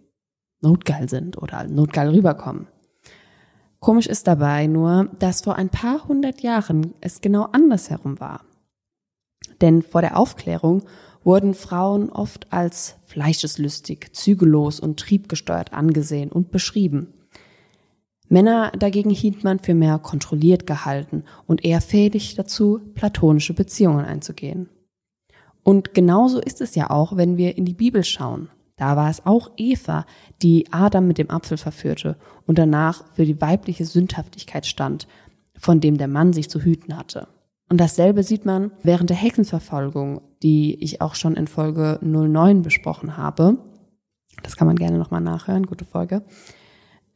[0.61, 2.67] notgeil sind oder notgeil rüberkommen.
[3.79, 8.45] Komisch ist dabei nur, dass vor ein paar hundert Jahren es genau andersherum war.
[9.61, 10.83] Denn vor der Aufklärung
[11.23, 17.13] wurden Frauen oft als fleischeslüstig, zügellos und triebgesteuert angesehen und beschrieben.
[18.27, 24.69] Männer dagegen hielt man für mehr kontrolliert gehalten und eher fähig dazu, platonische Beziehungen einzugehen.
[25.63, 28.49] Und genauso ist es ja auch, wenn wir in die Bibel schauen.
[28.77, 30.05] Da war es auch Eva,
[30.41, 35.07] die Adam mit dem Apfel verführte und danach für die weibliche Sündhaftigkeit stand,
[35.57, 37.27] von dem der Mann sich zu hüten hatte.
[37.69, 43.17] Und dasselbe sieht man während der Hexenverfolgung, die ich auch schon in Folge 09 besprochen
[43.17, 43.57] habe.
[44.43, 46.23] Das kann man gerne nochmal nachhören, gute Folge.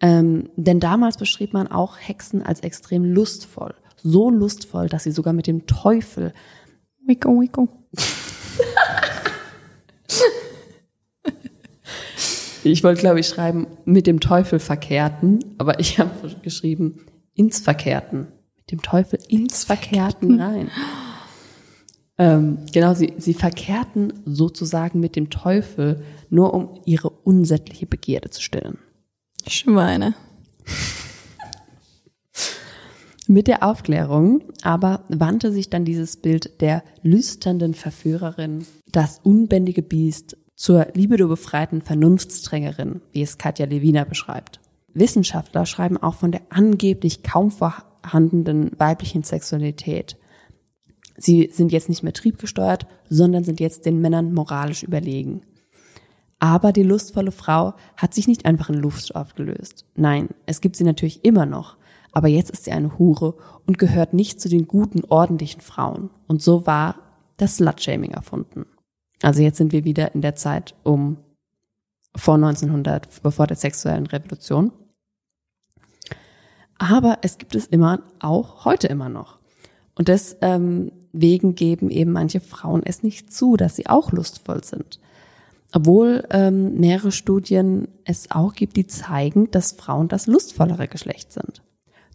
[0.02, 3.76] Ähm, denn damals beschrieb man auch Hexen als extrem lustvoll.
[3.98, 6.34] So lustvoll, dass sie sogar mit dem Teufel
[7.06, 7.68] Wicko, wicko.
[12.64, 18.28] Ich wollte, glaube ich, schreiben, mit dem Teufel verkehrten, aber ich habe geschrieben, ins Verkehrten.
[18.58, 20.70] Mit dem Teufel ins Verkehrten rein.
[22.18, 28.42] Ähm, genau, sie, sie verkehrten sozusagen mit dem Teufel, nur um ihre unsättliche Begierde zu
[28.42, 28.78] stillen.
[29.50, 30.16] Schweine.
[33.28, 40.38] Mit der Aufklärung aber wandte sich dann dieses Bild der lüsternden Verführerin, das unbändige Biest,
[40.56, 44.60] zur libido-befreiten Vernunftsträgerin, wie es Katja Lewina beschreibt.
[44.94, 50.18] Wissenschaftler schreiben auch von der angeblich kaum vorhandenen weiblichen Sexualität.
[51.18, 55.44] Sie sind jetzt nicht mehr triebgesteuert, sondern sind jetzt den Männern moralisch überlegen.
[56.40, 59.86] Aber die lustvolle Frau hat sich nicht einfach in Luft aufgelöst.
[59.96, 61.78] Nein, es gibt sie natürlich immer noch.
[62.12, 63.36] Aber jetzt ist sie eine Hure
[63.68, 66.10] und gehört nicht zu den guten, ordentlichen Frauen.
[66.28, 66.96] Und so war
[67.38, 68.66] das Slutshaming erfunden.
[69.22, 71.18] Also jetzt sind wir wieder in der Zeit um
[72.16, 74.72] vor 1900, bevor der sexuellen Revolution.
[76.78, 79.38] Aber es gibt es immer, auch heute immer noch.
[79.96, 85.00] Und deswegen geben eben manche Frauen es nicht zu, dass sie auch lustvoll sind.
[85.72, 91.62] Obwohl ähm, mehrere Studien es auch gibt, die zeigen, dass Frauen das lustvollere Geschlecht sind.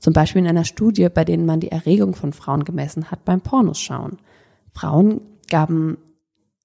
[0.00, 3.40] Zum Beispiel in einer Studie, bei denen man die Erregung von Frauen gemessen hat beim
[3.40, 4.18] Pornos schauen.
[4.72, 5.98] Frauen gaben,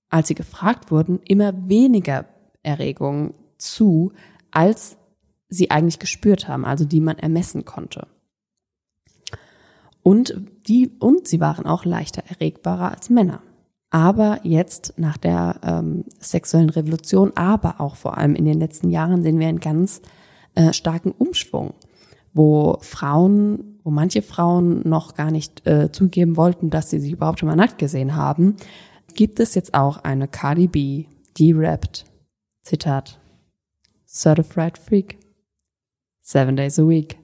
[0.10, 2.25] als sie gefragt wurden, immer weniger
[2.63, 4.12] Erregung zu,
[4.52, 4.97] als
[5.47, 8.08] sie eigentlich gespürt haben, also die man ermessen konnte.
[10.02, 10.36] Und
[10.67, 13.41] die, und sie waren auch leichter erregbarer als Männer.
[13.91, 19.23] Aber jetzt nach der ähm, sexuellen Revolution, aber auch vor allem in den letzten Jahren
[19.23, 20.02] sehen wir einen ganz
[20.54, 21.73] äh, starken Umschwung,
[22.34, 27.39] wo Frauen, wo manche Frauen noch gar nicht äh, zugeben wollten, dass sie sich überhaupt
[27.39, 28.58] schon mal nackt gesehen haben,
[29.15, 31.06] gibt es jetzt auch eine Cardi B,
[31.38, 32.06] die rappt,
[32.62, 33.19] Zitat,
[34.06, 35.17] Certified Freak,
[36.21, 37.17] seven days a week,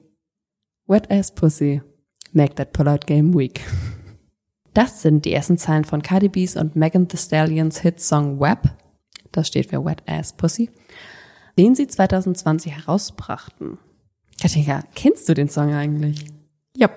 [0.88, 1.80] wet ass pussy,
[2.32, 3.60] make that polite game weak.
[4.76, 8.74] Das sind die ersten Zeilen von Cardi B's und Megan Thee Stallions Hitsong Web,
[9.32, 10.68] das steht für Wet Ass Pussy,
[11.56, 13.78] den sie 2020 herausbrachten.
[14.38, 16.26] Katinka, kennst du den Song eigentlich?
[16.76, 16.90] Ja.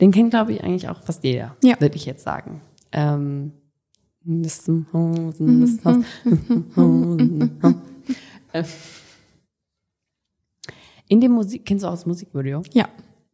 [0.00, 1.80] Den kennt, glaube ich, eigentlich auch fast jeder, Ja.
[1.80, 2.60] würde ich jetzt sagen.
[2.92, 3.50] Ähm,
[4.24, 7.82] Hosen, Hosen, Hosen, Hosen.
[8.52, 8.62] Äh,
[11.08, 12.62] In dem Musik, kennst du auch das Musikvideo?
[12.72, 12.88] Ja.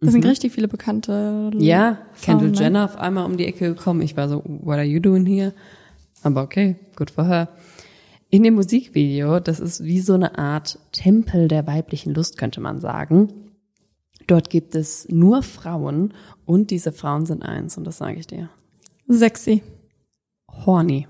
[0.05, 0.31] Das sind Mhm.
[0.31, 1.51] richtig viele bekannte.
[1.57, 2.59] Ja, Kendall Frauen, ne?
[2.59, 4.03] Jenner auf einmal um die Ecke gekommen.
[4.03, 5.53] Ich war so, what are you doing here?
[6.23, 7.49] Aber okay, good for her.
[8.31, 12.81] In dem Musikvideo, das ist wie so eine Art Tempel der weiblichen Lust, könnte man
[12.81, 13.33] sagen.
[14.27, 16.15] Dort gibt es nur Frauen
[16.45, 18.49] und diese Frauen sind eins und das sage ich dir.
[19.09, 19.63] Sexy.
[20.67, 21.07] Horny.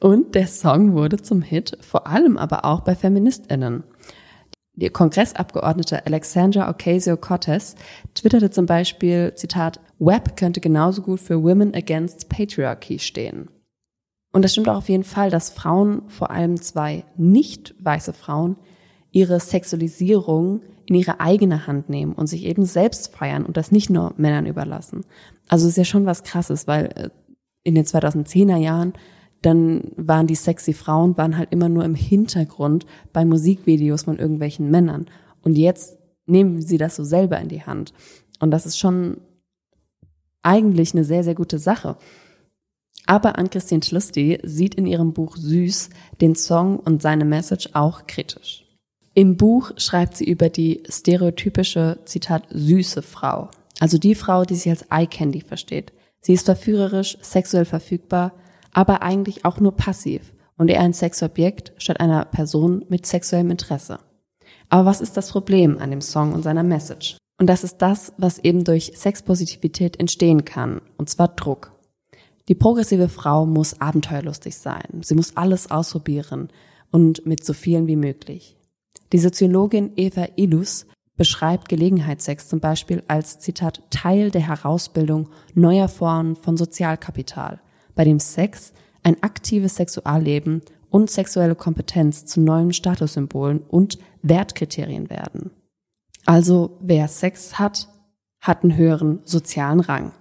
[0.00, 3.84] Und der Song wurde zum Hit, vor allem aber auch bei FeministInnen.
[4.80, 7.74] Die Kongressabgeordnete Alexandra Ocasio-Cortez
[8.14, 13.50] twitterte zum Beispiel, Zitat, Web könnte genauso gut für Women Against Patriarchy stehen.
[14.32, 18.56] Und das stimmt auch auf jeden Fall, dass Frauen, vor allem zwei nicht weiße Frauen,
[19.10, 23.90] ihre Sexualisierung in ihre eigene Hand nehmen und sich eben selbst feiern und das nicht
[23.90, 25.04] nur Männern überlassen.
[25.48, 27.10] Also ist ja schon was krasses, weil äh,
[27.64, 28.94] in den 2010er Jahren
[29.42, 34.70] dann waren die sexy Frauen waren halt immer nur im Hintergrund bei Musikvideos von irgendwelchen
[34.70, 35.06] Männern
[35.42, 37.92] und jetzt nehmen sie das so selber in die Hand
[38.40, 39.18] und das ist schon
[40.42, 41.96] eigentlich eine sehr sehr gute Sache.
[43.06, 48.64] Aber Ann-Christine Schlusti sieht in ihrem Buch Süß den Song und seine Message auch kritisch.
[49.14, 53.50] Im Buch schreibt sie über die stereotypische, Zitat, süße Frau.
[53.80, 55.92] Also die Frau, die sich als Eye Candy versteht.
[56.20, 58.32] Sie ist verführerisch, sexuell verfügbar,
[58.72, 63.98] aber eigentlich auch nur passiv und eher ein Sexobjekt statt einer Person mit sexuellem Interesse.
[64.68, 67.16] Aber was ist das Problem an dem Song und seiner Message?
[67.38, 71.72] Und das ist das, was eben durch Sexpositivität entstehen kann, und zwar Druck.
[72.48, 75.00] Die progressive Frau muss abenteuerlustig sein.
[75.02, 76.48] Sie muss alles ausprobieren
[76.90, 78.56] und mit so vielen wie möglich.
[79.12, 86.36] Die Soziologin Eva Illus beschreibt Gelegenheitssex zum Beispiel als Zitat Teil der Herausbildung neuer Formen
[86.36, 87.60] von Sozialkapital,
[88.00, 88.72] bei dem Sex,
[89.02, 95.50] ein aktives Sexualleben und sexuelle Kompetenz zu neuen Statussymbolen und Wertkriterien werden.
[96.24, 97.88] Also wer Sex hat,
[98.40, 100.12] hat einen höheren sozialen Rang.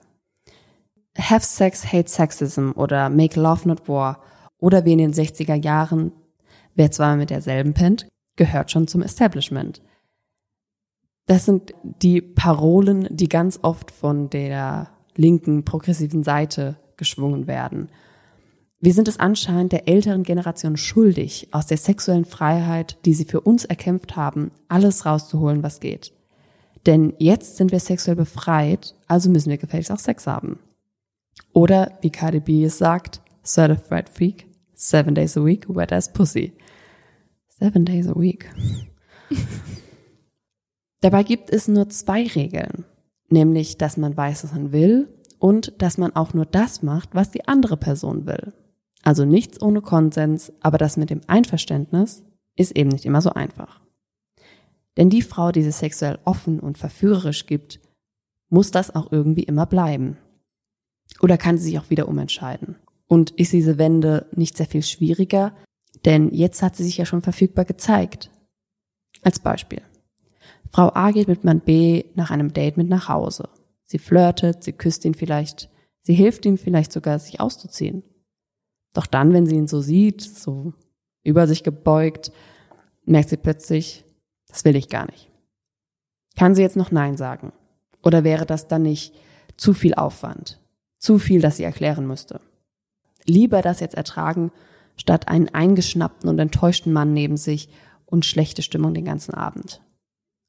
[1.18, 4.24] Have Sex, Hate Sexism oder Make Love Not War
[4.58, 6.12] oder wie in den 60er Jahren,
[6.76, 9.82] wer zwar mit derselben pennt, gehört schon zum Establishment.
[11.28, 17.90] Das sind die Parolen, die ganz oft von der linken, progressiven Seite geschwungen werden.
[18.80, 23.42] Wir sind es anscheinend der älteren Generation schuldig, aus der sexuellen Freiheit, die sie für
[23.42, 26.14] uns erkämpft haben, alles rauszuholen, was geht.
[26.86, 30.60] Denn jetzt sind wir sexuell befreit, also müssen wir gefälligst auch Sex haben.
[31.52, 34.46] Oder, wie Cardi B es sagt, Certified Freak,
[34.76, 36.54] seven days a week, wet as pussy.
[37.48, 38.50] Seven days a week.
[41.02, 42.86] Dabei gibt es nur zwei Regeln,
[43.30, 45.10] nämlich, dass man weiß, was man will
[45.40, 48.54] und dass man auch nur das macht, was die andere Person will.
[49.02, 52.24] Also nichts ohne Konsens, aber das mit dem Einverständnis
[52.56, 53.80] ist eben nicht immer so einfach.
[54.98, 57.80] Denn die Frau, die sich sexuell offen und verführerisch gibt,
[58.50, 60.18] muss das auch irgendwie immer bleiben.
[61.22, 62.76] Oder kann sie sich auch wieder umentscheiden?
[63.08, 65.54] Und ist diese Wende nicht sehr viel schwieriger?
[66.06, 68.30] Denn jetzt hat sie sich ja schon verfügbar gezeigt.
[69.22, 69.82] Als Beispiel.
[70.72, 73.50] Frau A geht mit Mann B nach einem Date mit nach Hause.
[73.90, 75.68] Sie flirtet, sie küsst ihn vielleicht,
[76.04, 78.04] sie hilft ihm vielleicht sogar, sich auszuziehen.
[78.94, 80.74] Doch dann, wenn sie ihn so sieht, so
[81.24, 82.32] über sich gebeugt,
[83.06, 84.06] merkt sie plötzlich,
[84.48, 85.32] das will ich gar nicht.
[86.38, 87.52] Kann sie jetzt noch Nein sagen?
[88.04, 89.16] Oder wäre das dann nicht
[89.58, 90.60] zu viel Aufwand?
[91.00, 92.42] Zu viel, dass sie erklären müsste?
[93.26, 94.52] Lieber das jetzt ertragen,
[94.98, 97.70] statt einen eingeschnappten und enttäuschten Mann neben sich
[98.06, 99.82] und schlechte Stimmung den ganzen Abend.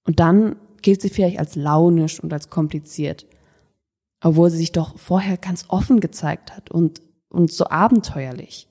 [0.05, 3.27] Und dann gilt sie vielleicht als launisch und als kompliziert,
[4.23, 8.69] obwohl sie sich doch vorher ganz offen gezeigt hat und, und so abenteuerlich.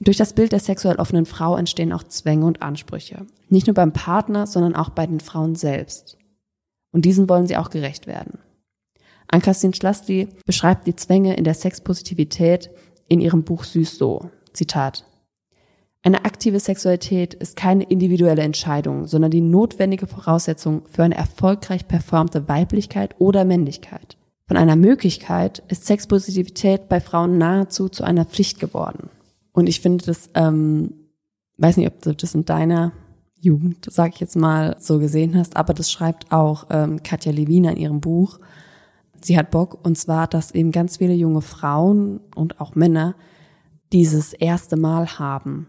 [0.00, 3.26] Durch das Bild der sexuell offenen Frau entstehen auch Zwänge und Ansprüche.
[3.48, 6.18] Nicht nur beim Partner, sondern auch bei den Frauen selbst.
[6.92, 8.38] Und diesen wollen sie auch gerecht werden.
[9.26, 12.70] Ann-Christine Schlasti beschreibt die Zwänge in der Sexpositivität
[13.08, 14.30] in ihrem Buch Süß so.
[14.52, 15.04] Zitat.
[16.08, 22.48] Eine aktive Sexualität ist keine individuelle Entscheidung, sondern die notwendige Voraussetzung für eine erfolgreich performte
[22.48, 24.16] Weiblichkeit oder Männlichkeit.
[24.46, 29.10] Von einer Möglichkeit ist Sexpositivität bei Frauen nahezu zu einer Pflicht geworden.
[29.52, 30.94] Und ich finde das, ähm,
[31.58, 32.92] weiß nicht, ob du das in deiner
[33.38, 37.72] Jugend, sag ich jetzt mal, so gesehen hast, aber das schreibt auch ähm, Katja Levina
[37.72, 38.40] in ihrem Buch.
[39.20, 43.14] Sie hat Bock, und zwar, dass eben ganz viele junge Frauen und auch Männer
[43.92, 45.66] dieses erste Mal haben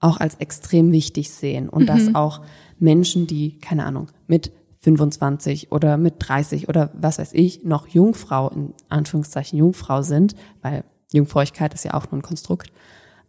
[0.00, 1.86] auch als extrem wichtig sehen und mhm.
[1.86, 2.40] dass auch
[2.78, 8.48] Menschen, die, keine Ahnung, mit 25 oder mit 30 oder was weiß ich, noch Jungfrau,
[8.48, 12.72] in Anführungszeichen Jungfrau sind, weil Jungfräulichkeit ist ja auch nur ein Konstrukt,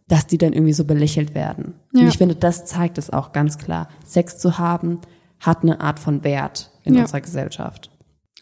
[0.08, 1.74] dass die dann irgendwie so belächelt werden.
[1.92, 2.00] Ja.
[2.00, 3.88] Und ich finde, das zeigt es auch ganz klar.
[4.04, 5.00] Sex zu haben
[5.40, 7.02] hat eine Art von Wert in ja.
[7.02, 7.90] unserer Gesellschaft.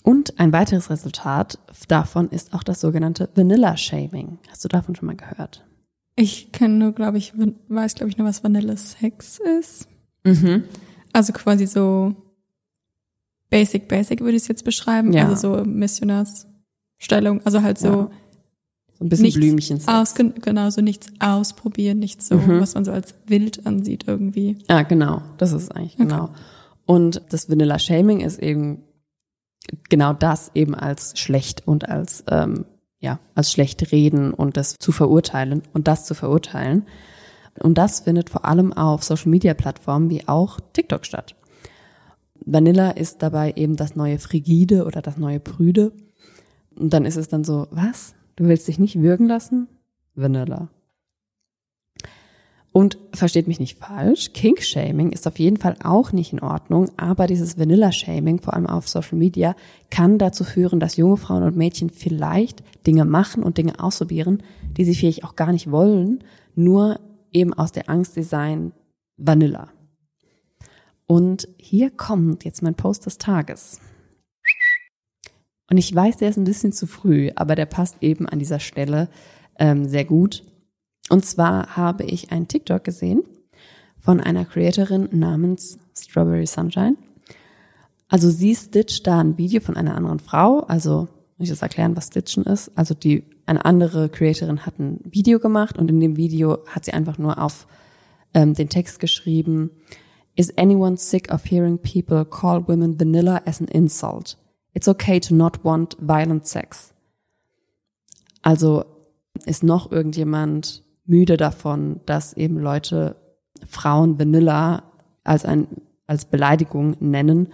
[0.03, 1.59] Und ein weiteres Resultat
[1.89, 4.39] davon ist auch das sogenannte Vanilla Shaming.
[4.51, 5.65] Hast du davon schon mal gehört?
[6.17, 7.33] Ich kenne nur, glaube ich,
[7.69, 9.89] weiß, glaube ich, nur, was Vanilla Sex ist.
[10.25, 10.65] Mhm.
[11.13, 12.15] Also quasi so
[13.49, 15.13] Basic, Basic würde ich es jetzt beschreiben.
[15.13, 15.29] Ja.
[15.29, 17.41] Also so Missionarsstellung.
[17.45, 17.89] Also halt so.
[17.89, 18.11] Ja.
[18.99, 19.81] So ein bisschen Blümchen.
[20.43, 22.61] Genau, so nichts ausprobieren, nichts so, mhm.
[22.61, 24.59] was man so als wild ansieht irgendwie.
[24.69, 25.23] Ja, genau.
[25.39, 26.03] Das ist eigentlich okay.
[26.03, 26.31] genau.
[26.85, 28.83] Und das Vanilla Shaming ist eben
[29.89, 32.67] genau das eben als schlecht und als ähm,
[33.01, 36.87] ja, als schlecht reden und das zu verurteilen und das zu verurteilen.
[37.59, 41.35] Und das findet vor allem auf Social Media Plattformen wie auch TikTok statt.
[42.45, 45.93] Vanilla ist dabei eben das neue Frigide oder das neue Prüde.
[46.77, 48.15] Und dann ist es dann so, was?
[48.37, 49.69] Du willst dich nicht würgen lassen?
[50.15, 50.69] Vanilla.
[52.73, 57.27] Und versteht mich nicht falsch, Kink-Shaming ist auf jeden Fall auch nicht in Ordnung, aber
[57.27, 59.57] dieses Vanilla-Shaming, vor allem auf Social Media,
[59.91, 64.45] kann dazu führen, dass junge Frauen und Mädchen vielleicht Dinge machen und Dinge ausprobieren,
[64.77, 66.23] die sie vielleicht auch gar nicht wollen,
[66.55, 67.01] nur
[67.33, 68.73] eben aus der Angst, sie seien
[69.17, 69.69] Vanilla.
[71.09, 73.81] Und hier kommt jetzt mein Post des Tages.
[75.69, 78.61] Und ich weiß, der ist ein bisschen zu früh, aber der passt eben an dieser
[78.61, 79.09] Stelle
[79.59, 80.45] ähm, sehr gut.
[81.11, 83.25] Und zwar habe ich einen TikTok gesehen
[83.99, 86.97] von einer Creatorin namens Strawberry Sunshine.
[88.09, 90.61] Also sie stitcht da ein Video von einer anderen Frau.
[90.61, 92.71] Also muss ich das erklären, was Stitchen ist.
[92.77, 96.93] Also die eine andere Creatorin hat ein Video gemacht und in dem Video hat sie
[96.93, 97.67] einfach nur auf
[98.33, 99.71] ähm, den Text geschrieben:
[100.37, 104.39] Is anyone sick of hearing people call women vanilla as an insult?
[104.75, 106.95] It's okay to not want violent sex.
[108.43, 108.85] Also
[109.45, 113.17] ist noch irgendjemand müde davon, dass eben Leute
[113.67, 114.85] Frauen Vanilla
[115.25, 115.67] als ein,
[116.07, 117.53] als Beleidigung nennen.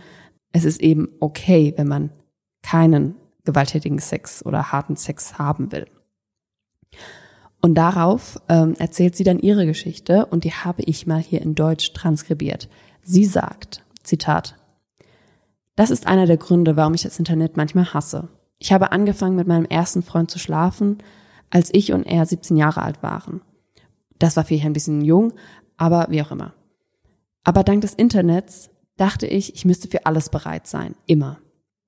[0.52, 2.10] Es ist eben okay, wenn man
[2.62, 5.86] keinen gewalttätigen Sex oder harten Sex haben will.
[7.62, 11.54] Und darauf ähm, erzählt sie dann ihre Geschichte und die habe ich mal hier in
[11.54, 12.68] Deutsch transkribiert.
[13.02, 14.56] Sie sagt, Zitat,
[15.74, 18.28] das ist einer der Gründe, warum ich das Internet manchmal hasse.
[18.58, 20.98] Ich habe angefangen, mit meinem ersten Freund zu schlafen,
[21.50, 23.40] als ich und er 17 Jahre alt waren.
[24.18, 25.32] Das war vielleicht ein bisschen jung,
[25.76, 26.54] aber wie auch immer.
[27.44, 30.94] Aber dank des Internets dachte ich, ich müsste für alles bereit sein.
[31.06, 31.38] Immer.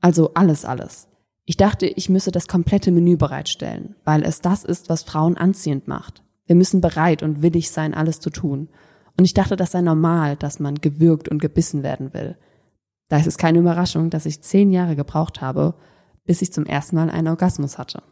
[0.00, 1.08] Also alles, alles.
[1.44, 5.88] Ich dachte, ich müsse das komplette Menü bereitstellen, weil es das ist, was Frauen anziehend
[5.88, 6.22] macht.
[6.46, 8.68] Wir müssen bereit und willig sein, alles zu tun.
[9.16, 12.36] Und ich dachte, das sei normal, dass man gewürgt und gebissen werden will.
[13.08, 15.74] Da ist es keine Überraschung, dass ich zehn Jahre gebraucht habe,
[16.24, 18.02] bis ich zum ersten Mal einen Orgasmus hatte.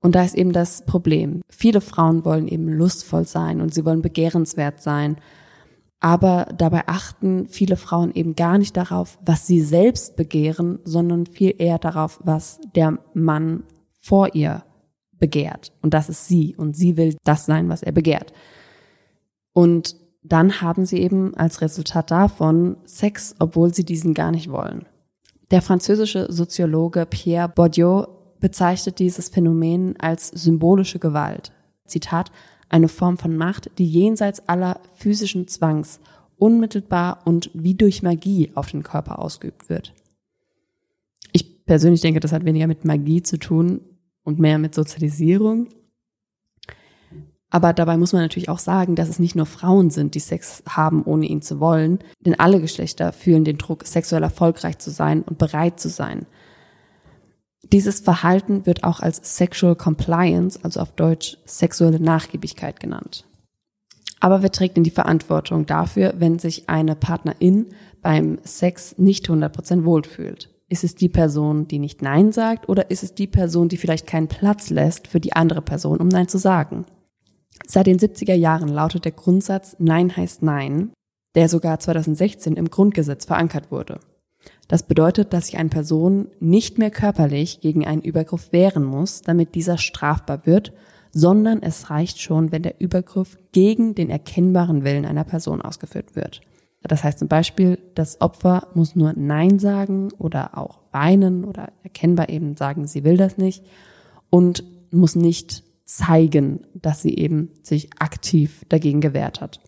[0.00, 1.42] Und da ist eben das Problem.
[1.48, 5.16] Viele Frauen wollen eben lustvoll sein und sie wollen begehrenswert sein.
[6.00, 11.54] Aber dabei achten viele Frauen eben gar nicht darauf, was sie selbst begehren, sondern viel
[11.58, 13.64] eher darauf, was der Mann
[13.98, 14.64] vor ihr
[15.18, 15.72] begehrt.
[15.82, 16.56] Und das ist sie.
[16.56, 18.32] Und sie will das sein, was er begehrt.
[19.52, 24.86] Und dann haben sie eben als Resultat davon Sex, obwohl sie diesen gar nicht wollen.
[25.50, 28.04] Der französische Soziologe Pierre Bourdieu
[28.40, 31.52] bezeichnet dieses Phänomen als symbolische Gewalt.
[31.86, 32.32] Zitat,
[32.68, 36.00] eine Form von Macht, die jenseits aller physischen Zwangs
[36.36, 39.94] unmittelbar und wie durch Magie auf den Körper ausgeübt wird.
[41.32, 43.82] Ich persönlich denke, das hat weniger mit Magie zu tun
[44.24, 45.68] und mehr mit Sozialisierung.
[47.50, 50.62] Aber dabei muss man natürlich auch sagen, dass es nicht nur Frauen sind, die Sex
[50.68, 55.22] haben, ohne ihn zu wollen, denn alle Geschlechter fühlen den Druck, sexuell erfolgreich zu sein
[55.22, 56.26] und bereit zu sein.
[57.72, 63.26] Dieses Verhalten wird auch als Sexual Compliance, also auf Deutsch sexuelle Nachgiebigkeit genannt.
[64.18, 67.68] Aber wer trägt denn die Verantwortung dafür, wenn sich eine Partnerin
[68.02, 70.50] beim Sex nicht 100% wohlfühlt?
[70.68, 74.06] Ist es die Person, die nicht Nein sagt oder ist es die Person, die vielleicht
[74.06, 76.84] keinen Platz lässt für die andere Person, um Nein zu sagen?
[77.66, 80.92] Seit den 70er Jahren lautet der Grundsatz Nein heißt Nein,
[81.34, 84.00] der sogar 2016 im Grundgesetz verankert wurde.
[84.70, 89.56] Das bedeutet, dass sich eine Person nicht mehr körperlich gegen einen Übergriff wehren muss, damit
[89.56, 90.72] dieser strafbar wird,
[91.10, 96.40] sondern es reicht schon, wenn der Übergriff gegen den erkennbaren Willen einer Person ausgeführt wird.
[96.84, 102.28] Das heißt zum Beispiel, das Opfer muss nur Nein sagen oder auch weinen oder erkennbar
[102.28, 103.64] eben sagen, sie will das nicht
[104.30, 104.62] und
[104.92, 109.58] muss nicht zeigen, dass sie eben sich aktiv dagegen gewehrt hat.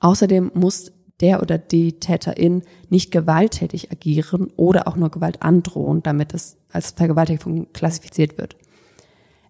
[0.00, 0.90] Außerdem muss
[1.20, 6.92] der oder die Täterin nicht gewalttätig agieren oder auch nur Gewalt androhen, damit es als
[6.92, 8.56] Vergewaltigung klassifiziert wird.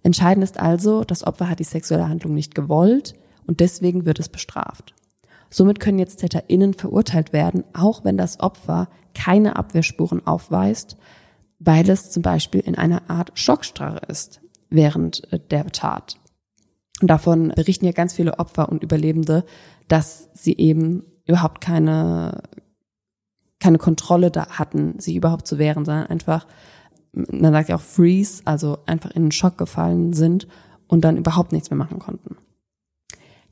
[0.03, 3.15] Entscheidend ist also, das Opfer hat die sexuelle Handlung nicht gewollt
[3.47, 4.95] und deswegen wird es bestraft.
[5.51, 10.97] Somit können jetzt TäterInnen verurteilt werden, auch wenn das Opfer keine Abwehrspuren aufweist,
[11.59, 14.41] weil es zum Beispiel in einer Art Schockstarre ist
[14.71, 16.17] während der Tat.
[17.01, 19.45] Und davon berichten ja ganz viele Opfer und Überlebende,
[19.89, 22.43] dass sie eben überhaupt keine,
[23.61, 26.47] keine Kontrolle da hatten, sich überhaupt zu wehren, sondern einfach,
[27.13, 30.49] man sagt ja auch freeze, also einfach in den Schock gefallen sind
[30.89, 32.37] und dann überhaupt nichts mehr machen konnten.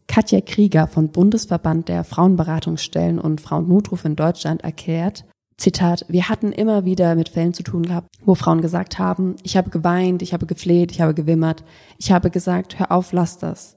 [0.09, 5.25] Katja Krieger von Bundesverband der Frauenberatungsstellen und Frauennotruf in Deutschland erklärt,
[5.59, 9.57] Zitat, wir hatten immer wieder mit Fällen zu tun gehabt, wo Frauen gesagt haben, ich
[9.57, 11.65] habe geweint, ich habe gefleht, ich habe gewimmert,
[11.99, 13.77] ich habe gesagt, hör auf, lass das.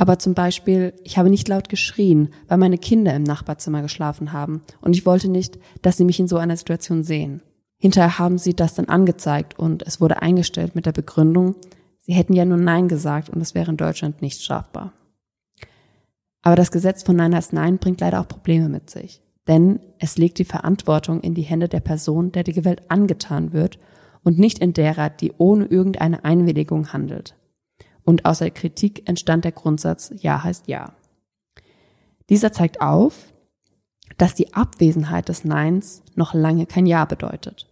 [0.00, 4.62] Aber zum Beispiel, ich habe nicht laut geschrien, weil meine Kinder im Nachbarzimmer geschlafen haben
[4.80, 7.42] und ich wollte nicht, dass sie mich in so einer Situation sehen.
[7.76, 11.54] Hinterher haben sie das dann angezeigt und es wurde eingestellt mit der Begründung,
[11.98, 14.94] sie hätten ja nur Nein gesagt und es wäre in Deutschland nicht strafbar.
[16.40, 19.20] Aber das Gesetz von Nein heißt Nein bringt leider auch Probleme mit sich.
[19.48, 23.78] Denn es legt die Verantwortung in die Hände der Person, der die Gewalt angetan wird
[24.24, 27.34] und nicht in derer, die ohne irgendeine Einwilligung handelt
[28.04, 30.92] und außer der Kritik entstand der Grundsatz Ja heißt Ja.
[32.28, 33.32] Dieser zeigt auf,
[34.18, 37.66] dass die Abwesenheit des Neins noch lange kein Ja bedeutet.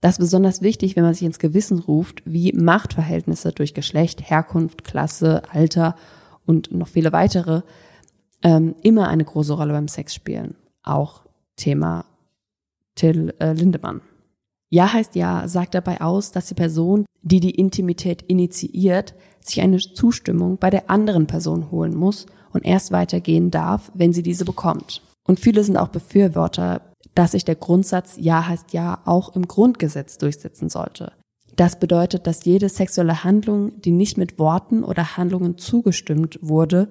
[0.00, 4.82] Das ist besonders wichtig, wenn man sich ins Gewissen ruft, wie Machtverhältnisse durch Geschlecht, Herkunft,
[4.82, 5.94] Klasse, Alter
[6.44, 7.62] und noch viele weitere
[8.42, 10.56] ähm, immer eine große Rolle beim Sex spielen.
[10.82, 11.22] Auch
[11.56, 12.04] Thema
[12.96, 14.00] Till äh, Lindemann.
[14.70, 19.14] Ja heißt ja, sagt dabei aus, dass die Person, die die Intimität initiiert,
[19.48, 24.22] sich eine Zustimmung bei der anderen Person holen muss und erst weitergehen darf, wenn sie
[24.22, 25.02] diese bekommt.
[25.26, 26.82] Und viele sind auch Befürworter,
[27.14, 31.12] dass sich der Grundsatz Ja heißt Ja auch im Grundgesetz durchsetzen sollte.
[31.56, 36.88] Das bedeutet, dass jede sexuelle Handlung, die nicht mit Worten oder Handlungen zugestimmt wurde,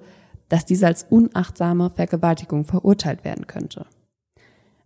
[0.48, 3.86] dass diese als unachtsame Vergewaltigung verurteilt werden könnte.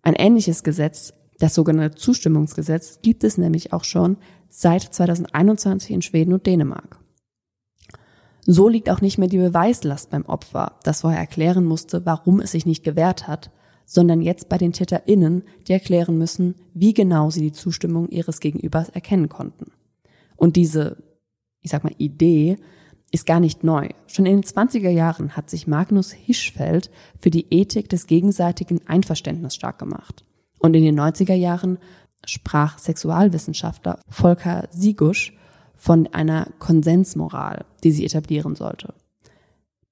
[0.03, 4.17] Ein ähnliches Gesetz, das sogenannte Zustimmungsgesetz, gibt es nämlich auch schon
[4.49, 6.99] seit 2021 in Schweden und Dänemark.
[8.47, 12.53] So liegt auch nicht mehr die Beweislast beim Opfer, das vorher erklären musste, warum es
[12.53, 13.51] sich nicht gewehrt hat,
[13.85, 18.89] sondern jetzt bei den TäterInnen, die erklären müssen, wie genau sie die Zustimmung ihres Gegenübers
[18.89, 19.73] erkennen konnten.
[20.37, 20.97] Und diese
[21.67, 22.59] ich sag mal, Idee
[23.11, 23.89] ist gar nicht neu.
[24.07, 29.57] Schon in den 20er Jahren hat sich Magnus Hirschfeld für die Ethik des gegenseitigen Einverständnisses
[29.57, 30.25] stark gemacht.
[30.61, 31.79] Und in den 90er Jahren
[32.25, 35.37] sprach Sexualwissenschaftler Volker Sigusch
[35.77, 38.95] von einer Konsensmoral, die sie etablieren sollte.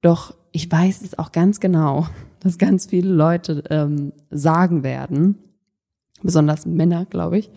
[0.01, 2.07] Doch ich weiß es auch ganz genau,
[2.41, 5.39] dass ganz viele Leute ähm, sagen werden,
[6.23, 7.51] besonders Männer, glaube ich,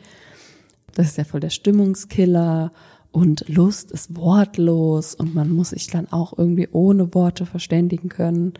[0.93, 2.71] das ist ja voll der Stimmungskiller
[3.11, 8.53] und Lust ist wortlos und man muss sich dann auch irgendwie ohne Worte verständigen können.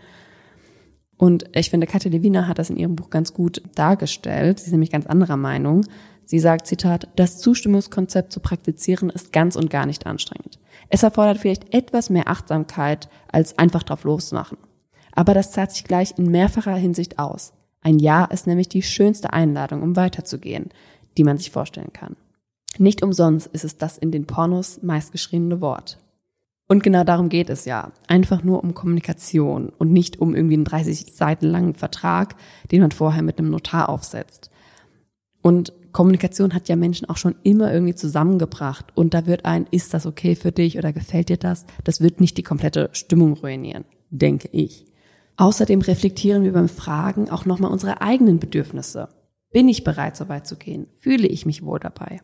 [1.18, 4.60] Und ich finde, Katja Lewina hat das in ihrem Buch ganz gut dargestellt.
[4.60, 5.86] Sie ist nämlich ganz anderer Meinung.
[6.28, 10.60] Sie sagt, Zitat, das Zustimmungskonzept zu praktizieren ist ganz und gar nicht anstrengend.
[10.90, 14.58] Es erfordert vielleicht etwas mehr Achtsamkeit, als einfach drauf losmachen.
[15.14, 17.54] Aber das zahlt sich gleich in mehrfacher Hinsicht aus.
[17.80, 20.70] Ein Ja ist nämlich die schönste Einladung, um weiterzugehen,
[21.18, 22.18] die man sich vorstellen kann.
[22.78, 25.98] Nicht umsonst ist es das in den Pornos meistgeschriebene Wort.
[26.68, 27.94] Und genau darum geht es ja.
[28.08, 32.36] Einfach nur um Kommunikation und nicht um irgendwie einen 30 Seiten langen Vertrag,
[32.70, 34.52] den man vorher mit einem Notar aufsetzt.
[35.42, 38.86] Und Kommunikation hat ja Menschen auch schon immer irgendwie zusammengebracht.
[38.94, 41.66] Und da wird ein, ist das okay für dich oder gefällt dir das?
[41.86, 44.86] Das wird nicht die komplette Stimmung ruinieren, denke ich.
[45.38, 49.10] Außerdem reflektieren wir beim Fragen auch nochmal unsere eigenen Bedürfnisse.
[49.52, 50.86] Bin ich bereit, so weit zu gehen?
[51.00, 52.22] Fühle ich mich wohl dabei?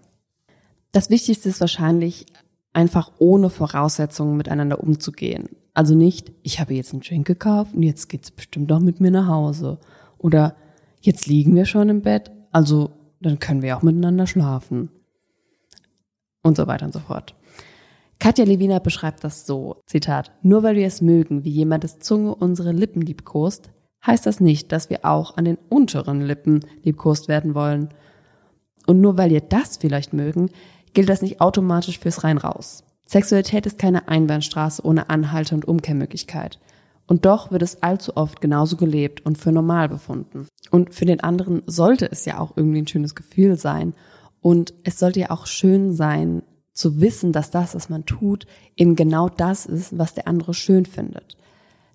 [0.91, 2.27] Das Wichtigste ist wahrscheinlich,
[2.73, 5.49] einfach ohne Voraussetzungen miteinander umzugehen.
[5.73, 9.09] Also nicht, ich habe jetzt einen Drink gekauft und jetzt geht's bestimmt noch mit mir
[9.09, 9.79] nach Hause.
[10.19, 10.55] Oder
[11.01, 12.91] jetzt liegen wir schon im Bett, also
[13.25, 14.89] dann können wir auch miteinander schlafen.
[16.41, 17.35] Und so weiter und so fort.
[18.19, 22.71] Katja Lewina beschreibt das so, Zitat, nur weil wir es mögen, wie jemandes Zunge unsere
[22.71, 23.69] Lippen liebkost,
[24.05, 27.89] heißt das nicht, dass wir auch an den unteren Lippen liebkost werden wollen.
[28.85, 30.49] Und nur weil ihr das vielleicht mögen,
[30.93, 32.83] gilt das nicht automatisch fürs rein raus.
[33.05, 36.59] Sexualität ist keine Einbahnstraße ohne Anhalte und Umkehrmöglichkeit.
[37.05, 40.47] Und doch wird es allzu oft genauso gelebt und für normal befunden.
[40.71, 43.93] Und für den anderen sollte es ja auch irgendwie ein schönes Gefühl sein.
[44.41, 46.43] Und es sollte ja auch schön sein,
[46.73, 50.85] zu wissen, dass das, was man tut, eben genau das ist, was der andere schön
[50.85, 51.37] findet.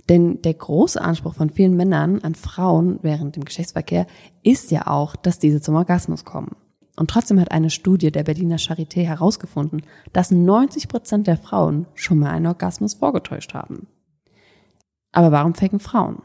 [0.09, 4.07] Denn der große Anspruch von vielen Männern an Frauen während dem Geschlechtsverkehr
[4.43, 6.57] ist ja auch, dass diese zum Orgasmus kommen.
[6.97, 9.83] Und trotzdem hat eine Studie der Berliner Charité herausgefunden,
[10.13, 13.87] dass 90 Prozent der Frauen schon mal einen Orgasmus vorgetäuscht haben.
[15.13, 16.23] Aber warum faken Frauen?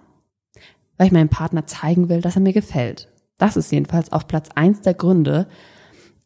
[0.97, 3.09] Weil ich meinem Partner zeigen will, dass er mir gefällt.
[3.37, 5.47] Das ist jedenfalls auf Platz eins der Gründe.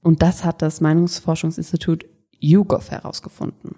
[0.02, 2.06] Und das hat das Meinungsforschungsinstitut
[2.40, 3.76] YouGov herausgefunden.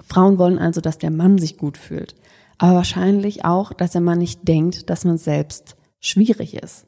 [0.00, 2.14] Frauen wollen also, dass der Mann sich gut fühlt.
[2.58, 6.86] Aber wahrscheinlich auch, dass der Mann nicht denkt, dass man selbst schwierig ist.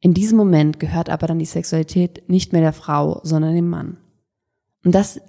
[0.00, 3.98] In diesem Moment gehört aber dann die Sexualität nicht mehr der Frau, sondern dem Mann.
[4.84, 5.20] Und das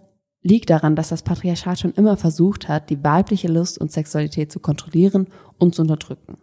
[0.43, 4.59] liegt daran, dass das Patriarchat schon immer versucht hat, die weibliche Lust und Sexualität zu
[4.59, 5.27] kontrollieren
[5.57, 6.37] und zu unterdrücken.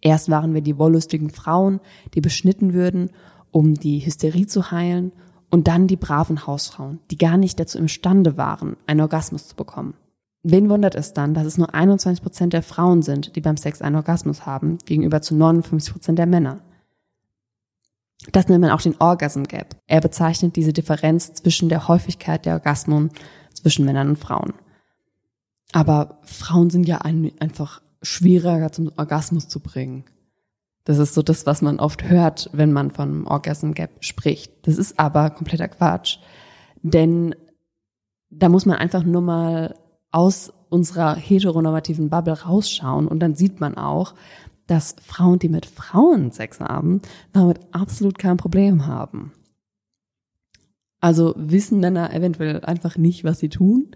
[0.00, 1.80] Erst waren wir die wollüstigen Frauen,
[2.14, 3.10] die beschnitten würden,
[3.50, 5.12] um die Hysterie zu heilen,
[5.50, 9.94] und dann die braven Hausfrauen, die gar nicht dazu imstande waren, einen Orgasmus zu bekommen.
[10.42, 13.82] Wen wundert es dann, dass es nur 21 Prozent der Frauen sind, die beim Sex
[13.82, 16.60] einen Orgasmus haben, gegenüber zu 59 Prozent der Männer?
[18.32, 19.76] Das nennt man auch den Orgasm Gap.
[19.86, 23.10] Er bezeichnet diese Differenz zwischen der Häufigkeit der Orgasmen
[23.60, 24.54] zwischen Männern und Frauen.
[25.72, 30.04] Aber Frauen sind ja ein, einfach schwieriger zum Orgasmus zu bringen.
[30.84, 34.66] Das ist so das, was man oft hört, wenn man von Orgasm Gap spricht.
[34.66, 36.18] Das ist aber kompletter Quatsch.
[36.82, 37.34] Denn
[38.30, 39.74] da muss man einfach nur mal
[40.10, 44.14] aus unserer heteronormativen Bubble rausschauen und dann sieht man auch,
[44.66, 47.02] dass Frauen, die mit Frauen Sex haben,
[47.32, 49.32] damit absolut kein Problem haben.
[51.00, 53.90] Also wissen Männer eventuell einfach nicht, was sie tun.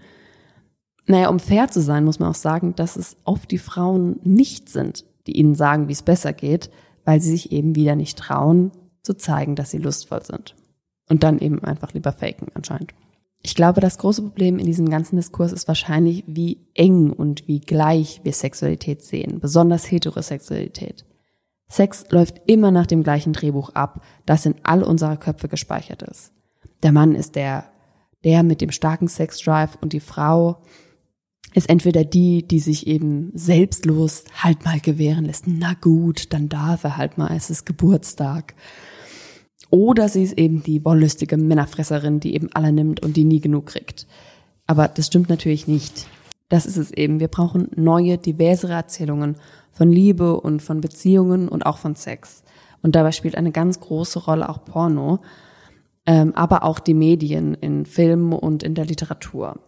[1.07, 4.71] Naja, um fair zu sein, muss man auch sagen, dass es oft die Frauen nicht
[4.71, 6.71] sind, die ihnen sagen, wie es besser geht,
[7.05, 10.57] weil sie sich eben wieder nicht trauen, zu zeigen, dass sie lustvoll sind.
[11.11, 12.95] Und dann eben einfach lieber faken anscheinend.
[13.43, 17.61] Ich glaube, das große Problem in diesem ganzen Diskurs ist wahrscheinlich, wie eng und wie
[17.61, 21.05] gleich wir Sexualität sehen, besonders Heterosexualität.
[21.69, 26.33] Sex läuft immer nach dem gleichen Drehbuch ab, das in all unserer Köpfe gespeichert ist.
[26.85, 27.65] Der Mann ist der,
[28.25, 30.59] der mit dem starken Sexdrive und die Frau
[31.55, 35.47] ist entweder die, die sich eben selbstlos halt mal gewähren lässt.
[35.47, 38.55] Na gut, dann darf er halt mal, es ist Geburtstag.
[39.71, 43.67] Oder sie ist eben die wollüstige Männerfresserin, die eben alle nimmt und die nie genug
[43.67, 44.07] kriegt.
[44.67, 46.07] Aber das stimmt natürlich nicht.
[46.51, 47.19] Das ist es eben.
[47.19, 49.37] Wir brauchen neue, diversere Erzählungen
[49.73, 52.43] von Liebe und von Beziehungen und auch von Sex.
[52.83, 55.21] Und dabei spielt eine ganz große Rolle auch Porno,
[56.07, 59.61] ähm, aber auch die Medien in Filmen und in der Literatur.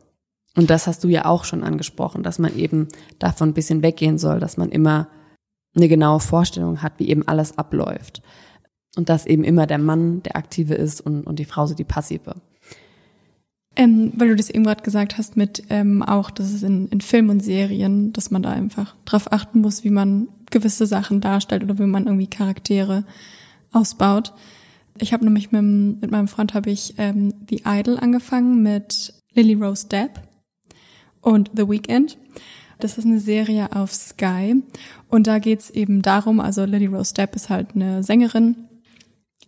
[0.56, 4.18] Und das hast du ja auch schon angesprochen, dass man eben davon ein bisschen weggehen
[4.18, 5.08] soll, dass man immer
[5.74, 8.22] eine genaue Vorstellung hat, wie eben alles abläuft.
[8.96, 11.84] Und dass eben immer der Mann der Aktive ist und, und die Frau so die
[11.84, 12.34] Passive.
[13.78, 17.02] Ähm, weil du das eben gerade gesagt hast mit ähm, auch, dass es in, in
[17.02, 21.62] Filmen und Serien, dass man da einfach drauf achten muss, wie man gewisse Sachen darstellt
[21.62, 23.04] oder wie man irgendwie Charaktere
[23.72, 24.32] ausbaut.
[24.98, 29.54] Ich habe nämlich mit, mit meinem Freund habe ich ähm, The Idol angefangen mit Lily
[29.54, 30.20] Rose Depp
[31.20, 32.18] und The Weeknd.
[32.78, 34.62] Das ist eine Serie auf Sky
[35.08, 38.66] und da geht's eben darum, also Lily Rose Depp ist halt eine Sängerin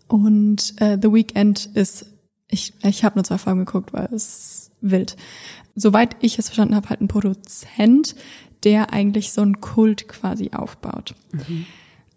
[0.09, 2.07] und äh, The Weeknd ist,
[2.49, 5.16] ich, ich habe nur zwei Folgen geguckt, weil es wild.
[5.74, 8.16] Soweit ich es verstanden habe, halt ein Produzent,
[8.64, 11.14] der eigentlich so einen Kult quasi aufbaut.
[11.32, 11.66] Mhm.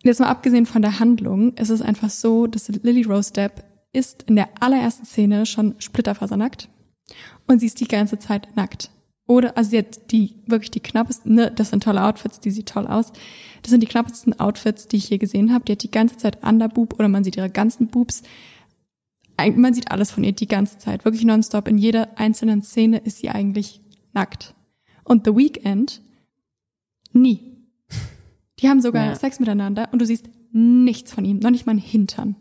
[0.03, 4.23] Jetzt mal abgesehen von der Handlung, ist es einfach so, dass Lily Rose Depp ist
[4.23, 6.69] in der allerersten Szene schon splitterfasernackt
[7.47, 8.89] und sie ist die ganze Zeit nackt.
[9.27, 12.67] Oder, also sie hat die, wirklich die knappesten, ne, das sind tolle Outfits, die sieht
[12.67, 13.13] toll aus.
[13.61, 15.63] Das sind die knappesten Outfits, die ich je gesehen habe.
[15.65, 18.23] Die hat die ganze Zeit Underboob oder man sieht ihre ganzen Boobs.
[19.55, 21.67] Man sieht alles von ihr die ganze Zeit, wirklich nonstop.
[21.67, 23.81] In jeder einzelnen Szene ist sie eigentlich
[24.13, 24.53] nackt.
[25.03, 26.01] Und The Weeknd,
[27.13, 27.50] nie.
[28.61, 29.15] Die haben sogar ja.
[29.15, 32.35] Sex miteinander und du siehst nichts von ihm, noch nicht mal ein Hintern.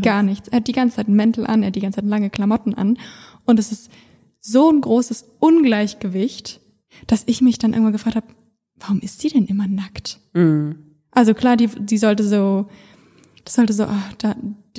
[0.00, 0.48] Gar nichts.
[0.48, 2.74] Er hat die ganze Zeit einen Mäntel an, er hat die ganze Zeit lange Klamotten
[2.74, 2.98] an
[3.44, 3.90] und es ist
[4.40, 6.60] so ein großes Ungleichgewicht,
[7.06, 8.26] dass ich mich dann irgendwann gefragt habe,
[8.76, 10.20] warum ist sie denn immer nackt?
[10.34, 10.76] Mhm.
[11.10, 12.68] Also klar, die, die sollte so,
[13.44, 14.36] das sollte so, oh, da,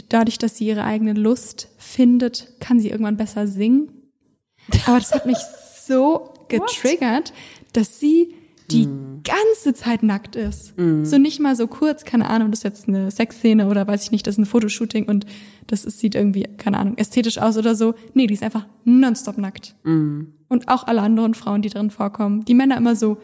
[0.09, 3.89] dadurch, dass sie ihre eigene Lust findet, kann sie irgendwann besser singen.
[4.86, 5.38] Aber das hat mich
[5.86, 7.33] so getriggert,
[7.73, 8.36] dass sie
[8.72, 9.22] die mm.
[9.24, 10.78] ganze Zeit nackt ist.
[10.78, 11.03] Mm.
[11.03, 14.11] So nicht mal so kurz, keine Ahnung, das ist jetzt eine Sexszene oder weiß ich
[14.11, 15.26] nicht, das ist ein Fotoshooting und
[15.68, 17.95] das ist, sieht irgendwie, keine Ahnung, ästhetisch aus oder so.
[18.13, 19.76] Nee, die ist einfach nonstop nackt.
[19.84, 20.22] Mm.
[20.47, 22.45] Und auch alle anderen Frauen, die drin vorkommen.
[22.45, 23.18] Die Männer immer so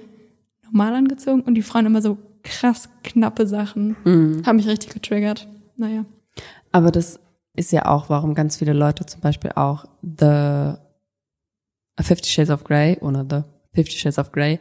[0.63, 3.95] normal angezogen und die Frauen immer so krass knappe Sachen.
[4.03, 4.41] Mm.
[4.45, 5.47] Haben mich richtig getriggert.
[5.75, 6.05] Naja.
[6.71, 7.19] Aber das
[7.55, 10.73] ist ja auch, warum ganz viele Leute zum Beispiel auch The
[11.99, 13.41] Fifty Shades of Grey oder The
[13.73, 14.59] Fifty Shades of Grey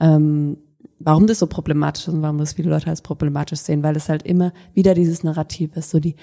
[0.00, 0.58] ähm,
[0.98, 4.08] warum das so problematisch ist und warum das viele Leute als problematisch sehen, weil es
[4.08, 6.16] halt immer wieder dieses Narrativ ist, so die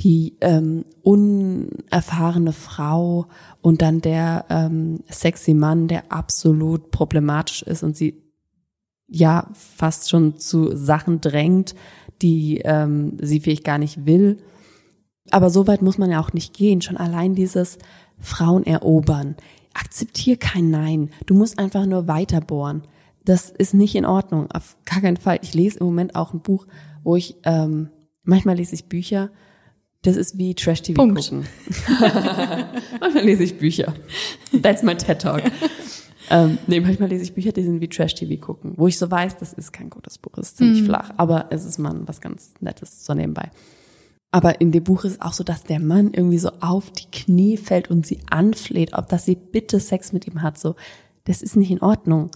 [0.00, 3.28] die ähm, unerfahrene Frau
[3.62, 8.22] und dann der ähm, sexy Mann, der absolut problematisch ist und sie
[9.08, 11.74] ja fast schon zu Sachen drängt,
[12.20, 14.38] die ähm, sie vielleicht gar nicht will.
[15.30, 16.82] Aber so weit muss man ja auch nicht gehen.
[16.82, 17.78] Schon allein dieses
[18.18, 19.36] Frauen erobern.
[19.74, 21.10] Akzeptier kein Nein.
[21.26, 22.82] Du musst einfach nur weiterbohren
[23.26, 24.50] das ist nicht in Ordnung.
[24.50, 25.38] Auf gar keinen Fall.
[25.42, 26.66] Ich lese im Moment auch ein Buch,
[27.02, 27.90] wo ich, ähm,
[28.22, 29.30] manchmal lese ich Bücher,
[30.02, 31.44] das ist wie Trash-TV gucken.
[33.00, 33.92] manchmal lese ich Bücher.
[34.62, 35.42] That's my TED Talk.
[36.30, 39.36] ähm, nee, manchmal lese ich Bücher, die sind wie Trash-TV gucken, wo ich so weiß,
[39.38, 40.86] das ist kein gutes Buch, es ist ziemlich mm.
[40.86, 43.50] flach, aber es ist mal was ganz Nettes so nebenbei.
[44.30, 47.10] Aber in dem Buch ist es auch so, dass der Mann irgendwie so auf die
[47.10, 50.58] Knie fällt und sie anfleht, ob dass sie bitte Sex mit ihm hat.
[50.58, 50.76] So,
[51.24, 52.30] das ist nicht in Ordnung.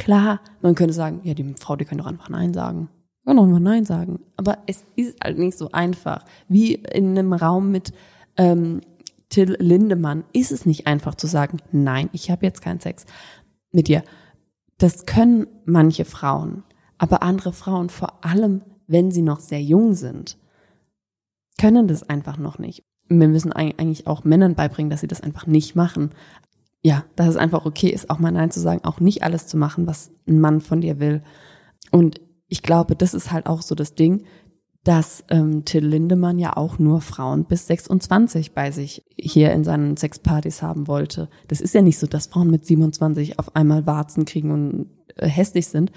[0.00, 2.88] Klar, man könnte sagen, ja, die Frau, die kann doch einfach Nein sagen.
[3.26, 4.20] Kann doch einfach Nein sagen.
[4.38, 6.24] Aber es ist halt nicht so einfach.
[6.48, 7.92] Wie in einem Raum mit
[8.38, 8.80] ähm,
[9.28, 13.04] Till Lindemann ist es nicht einfach zu sagen, nein, ich habe jetzt keinen Sex
[13.72, 14.02] mit dir.
[14.78, 16.64] Das können manche Frauen,
[16.96, 20.38] aber andere Frauen, vor allem wenn sie noch sehr jung sind,
[21.60, 22.84] können das einfach noch nicht.
[23.06, 26.12] Wir müssen eigentlich auch Männern beibringen, dass sie das einfach nicht machen
[26.82, 29.56] ja, dass es einfach okay ist, auch mal Nein zu sagen, auch nicht alles zu
[29.56, 31.22] machen, was ein Mann von dir will.
[31.90, 34.24] Und ich glaube, das ist halt auch so das Ding,
[34.82, 39.96] dass ähm, Till Lindemann ja auch nur Frauen bis 26 bei sich hier in seinen
[39.96, 41.28] Sexpartys haben wollte.
[41.48, 45.28] Das ist ja nicht so, dass Frauen mit 27 auf einmal Warzen kriegen und äh,
[45.28, 45.92] hässlich sind.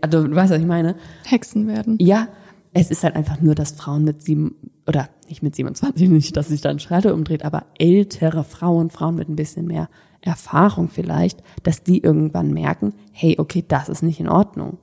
[0.00, 0.96] Also, du weißt, was ich meine?
[1.24, 1.96] Hexen werden.
[2.00, 2.28] Ja,
[2.74, 4.56] es ist halt einfach nur, dass Frauen mit sieben,
[4.86, 9.28] oder nicht mit 27, nicht, dass sich dann Schreiter umdreht, aber ältere Frauen, Frauen mit
[9.28, 9.88] ein bisschen mehr
[10.20, 14.78] Erfahrung vielleicht, dass die irgendwann merken, hey, okay, das ist nicht in Ordnung.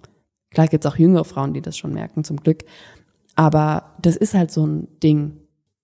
[0.52, 2.64] Klar gibt's auch jüngere Frauen, die das schon merken, zum Glück.
[3.36, 5.38] Aber das ist halt so ein Ding.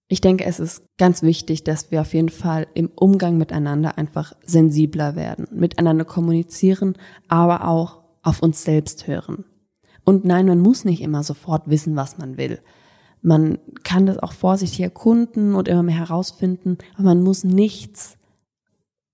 [0.08, 4.34] Ich denke, es ist ganz wichtig, dass wir auf jeden Fall im Umgang miteinander einfach
[4.46, 6.98] sensibler werden, miteinander kommunizieren,
[7.28, 9.44] aber auch auf uns selbst hören.
[10.08, 12.60] Und nein, man muss nicht immer sofort wissen, was man will.
[13.22, 18.18] Man kann das auch vorsichtig erkunden und immer mehr herausfinden, aber man muss nichts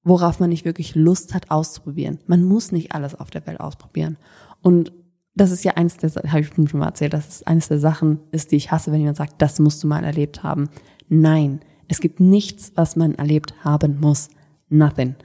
[0.03, 2.19] worauf man nicht wirklich Lust hat auszuprobieren.
[2.27, 4.17] Man muss nicht alles auf der Welt ausprobieren.
[4.61, 4.91] Und
[5.35, 8.19] das ist ja eines der, habe ich schon mal erzählt, dass es eines der Sachen
[8.31, 10.69] ist, die ich hasse, wenn jemand sagt, das musst du mal erlebt haben.
[11.09, 14.29] Nein, es gibt nichts, was man erlebt haben muss.
[14.69, 15.15] Nothing.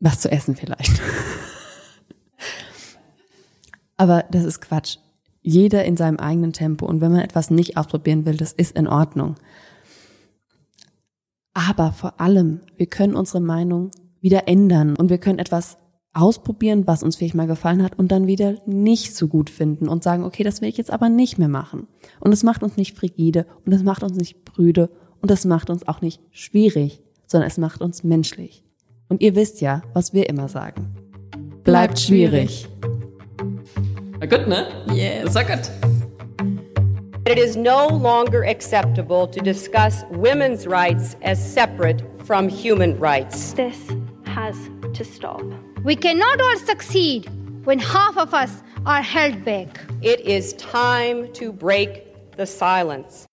[0.00, 1.00] Was zu essen vielleicht.
[3.98, 4.96] Aber das ist Quatsch.
[5.42, 6.86] Jeder in seinem eigenen Tempo.
[6.86, 9.34] Und wenn man etwas nicht ausprobieren will, das ist in Ordnung.
[11.52, 13.90] Aber vor allem, wir können unsere Meinung
[14.20, 15.76] wieder ändern und wir können etwas
[16.12, 20.02] ausprobieren, was uns vielleicht mal gefallen hat und dann wieder nicht so gut finden und
[20.02, 21.86] sagen, okay, das will ich jetzt aber nicht mehr machen.
[22.20, 24.90] Und es macht uns nicht frigide und es macht uns nicht brüde
[25.20, 28.64] und es macht uns auch nicht schwierig, sondern es macht uns menschlich.
[29.08, 30.94] Und ihr wisst ja, was wir immer sagen.
[31.64, 32.68] Bleibt schwierig.
[34.18, 34.66] War gut, ne?
[34.92, 35.26] Yes.
[35.26, 35.70] Das war gut.
[37.24, 43.52] It is no longer acceptable to discuss women's rights as separate from human rights.
[43.52, 43.78] This
[44.24, 44.56] has
[44.94, 45.42] to stop.
[45.84, 47.30] We cannot all succeed
[47.64, 49.78] when half of us are held back.
[50.02, 53.27] It is time to break the silence.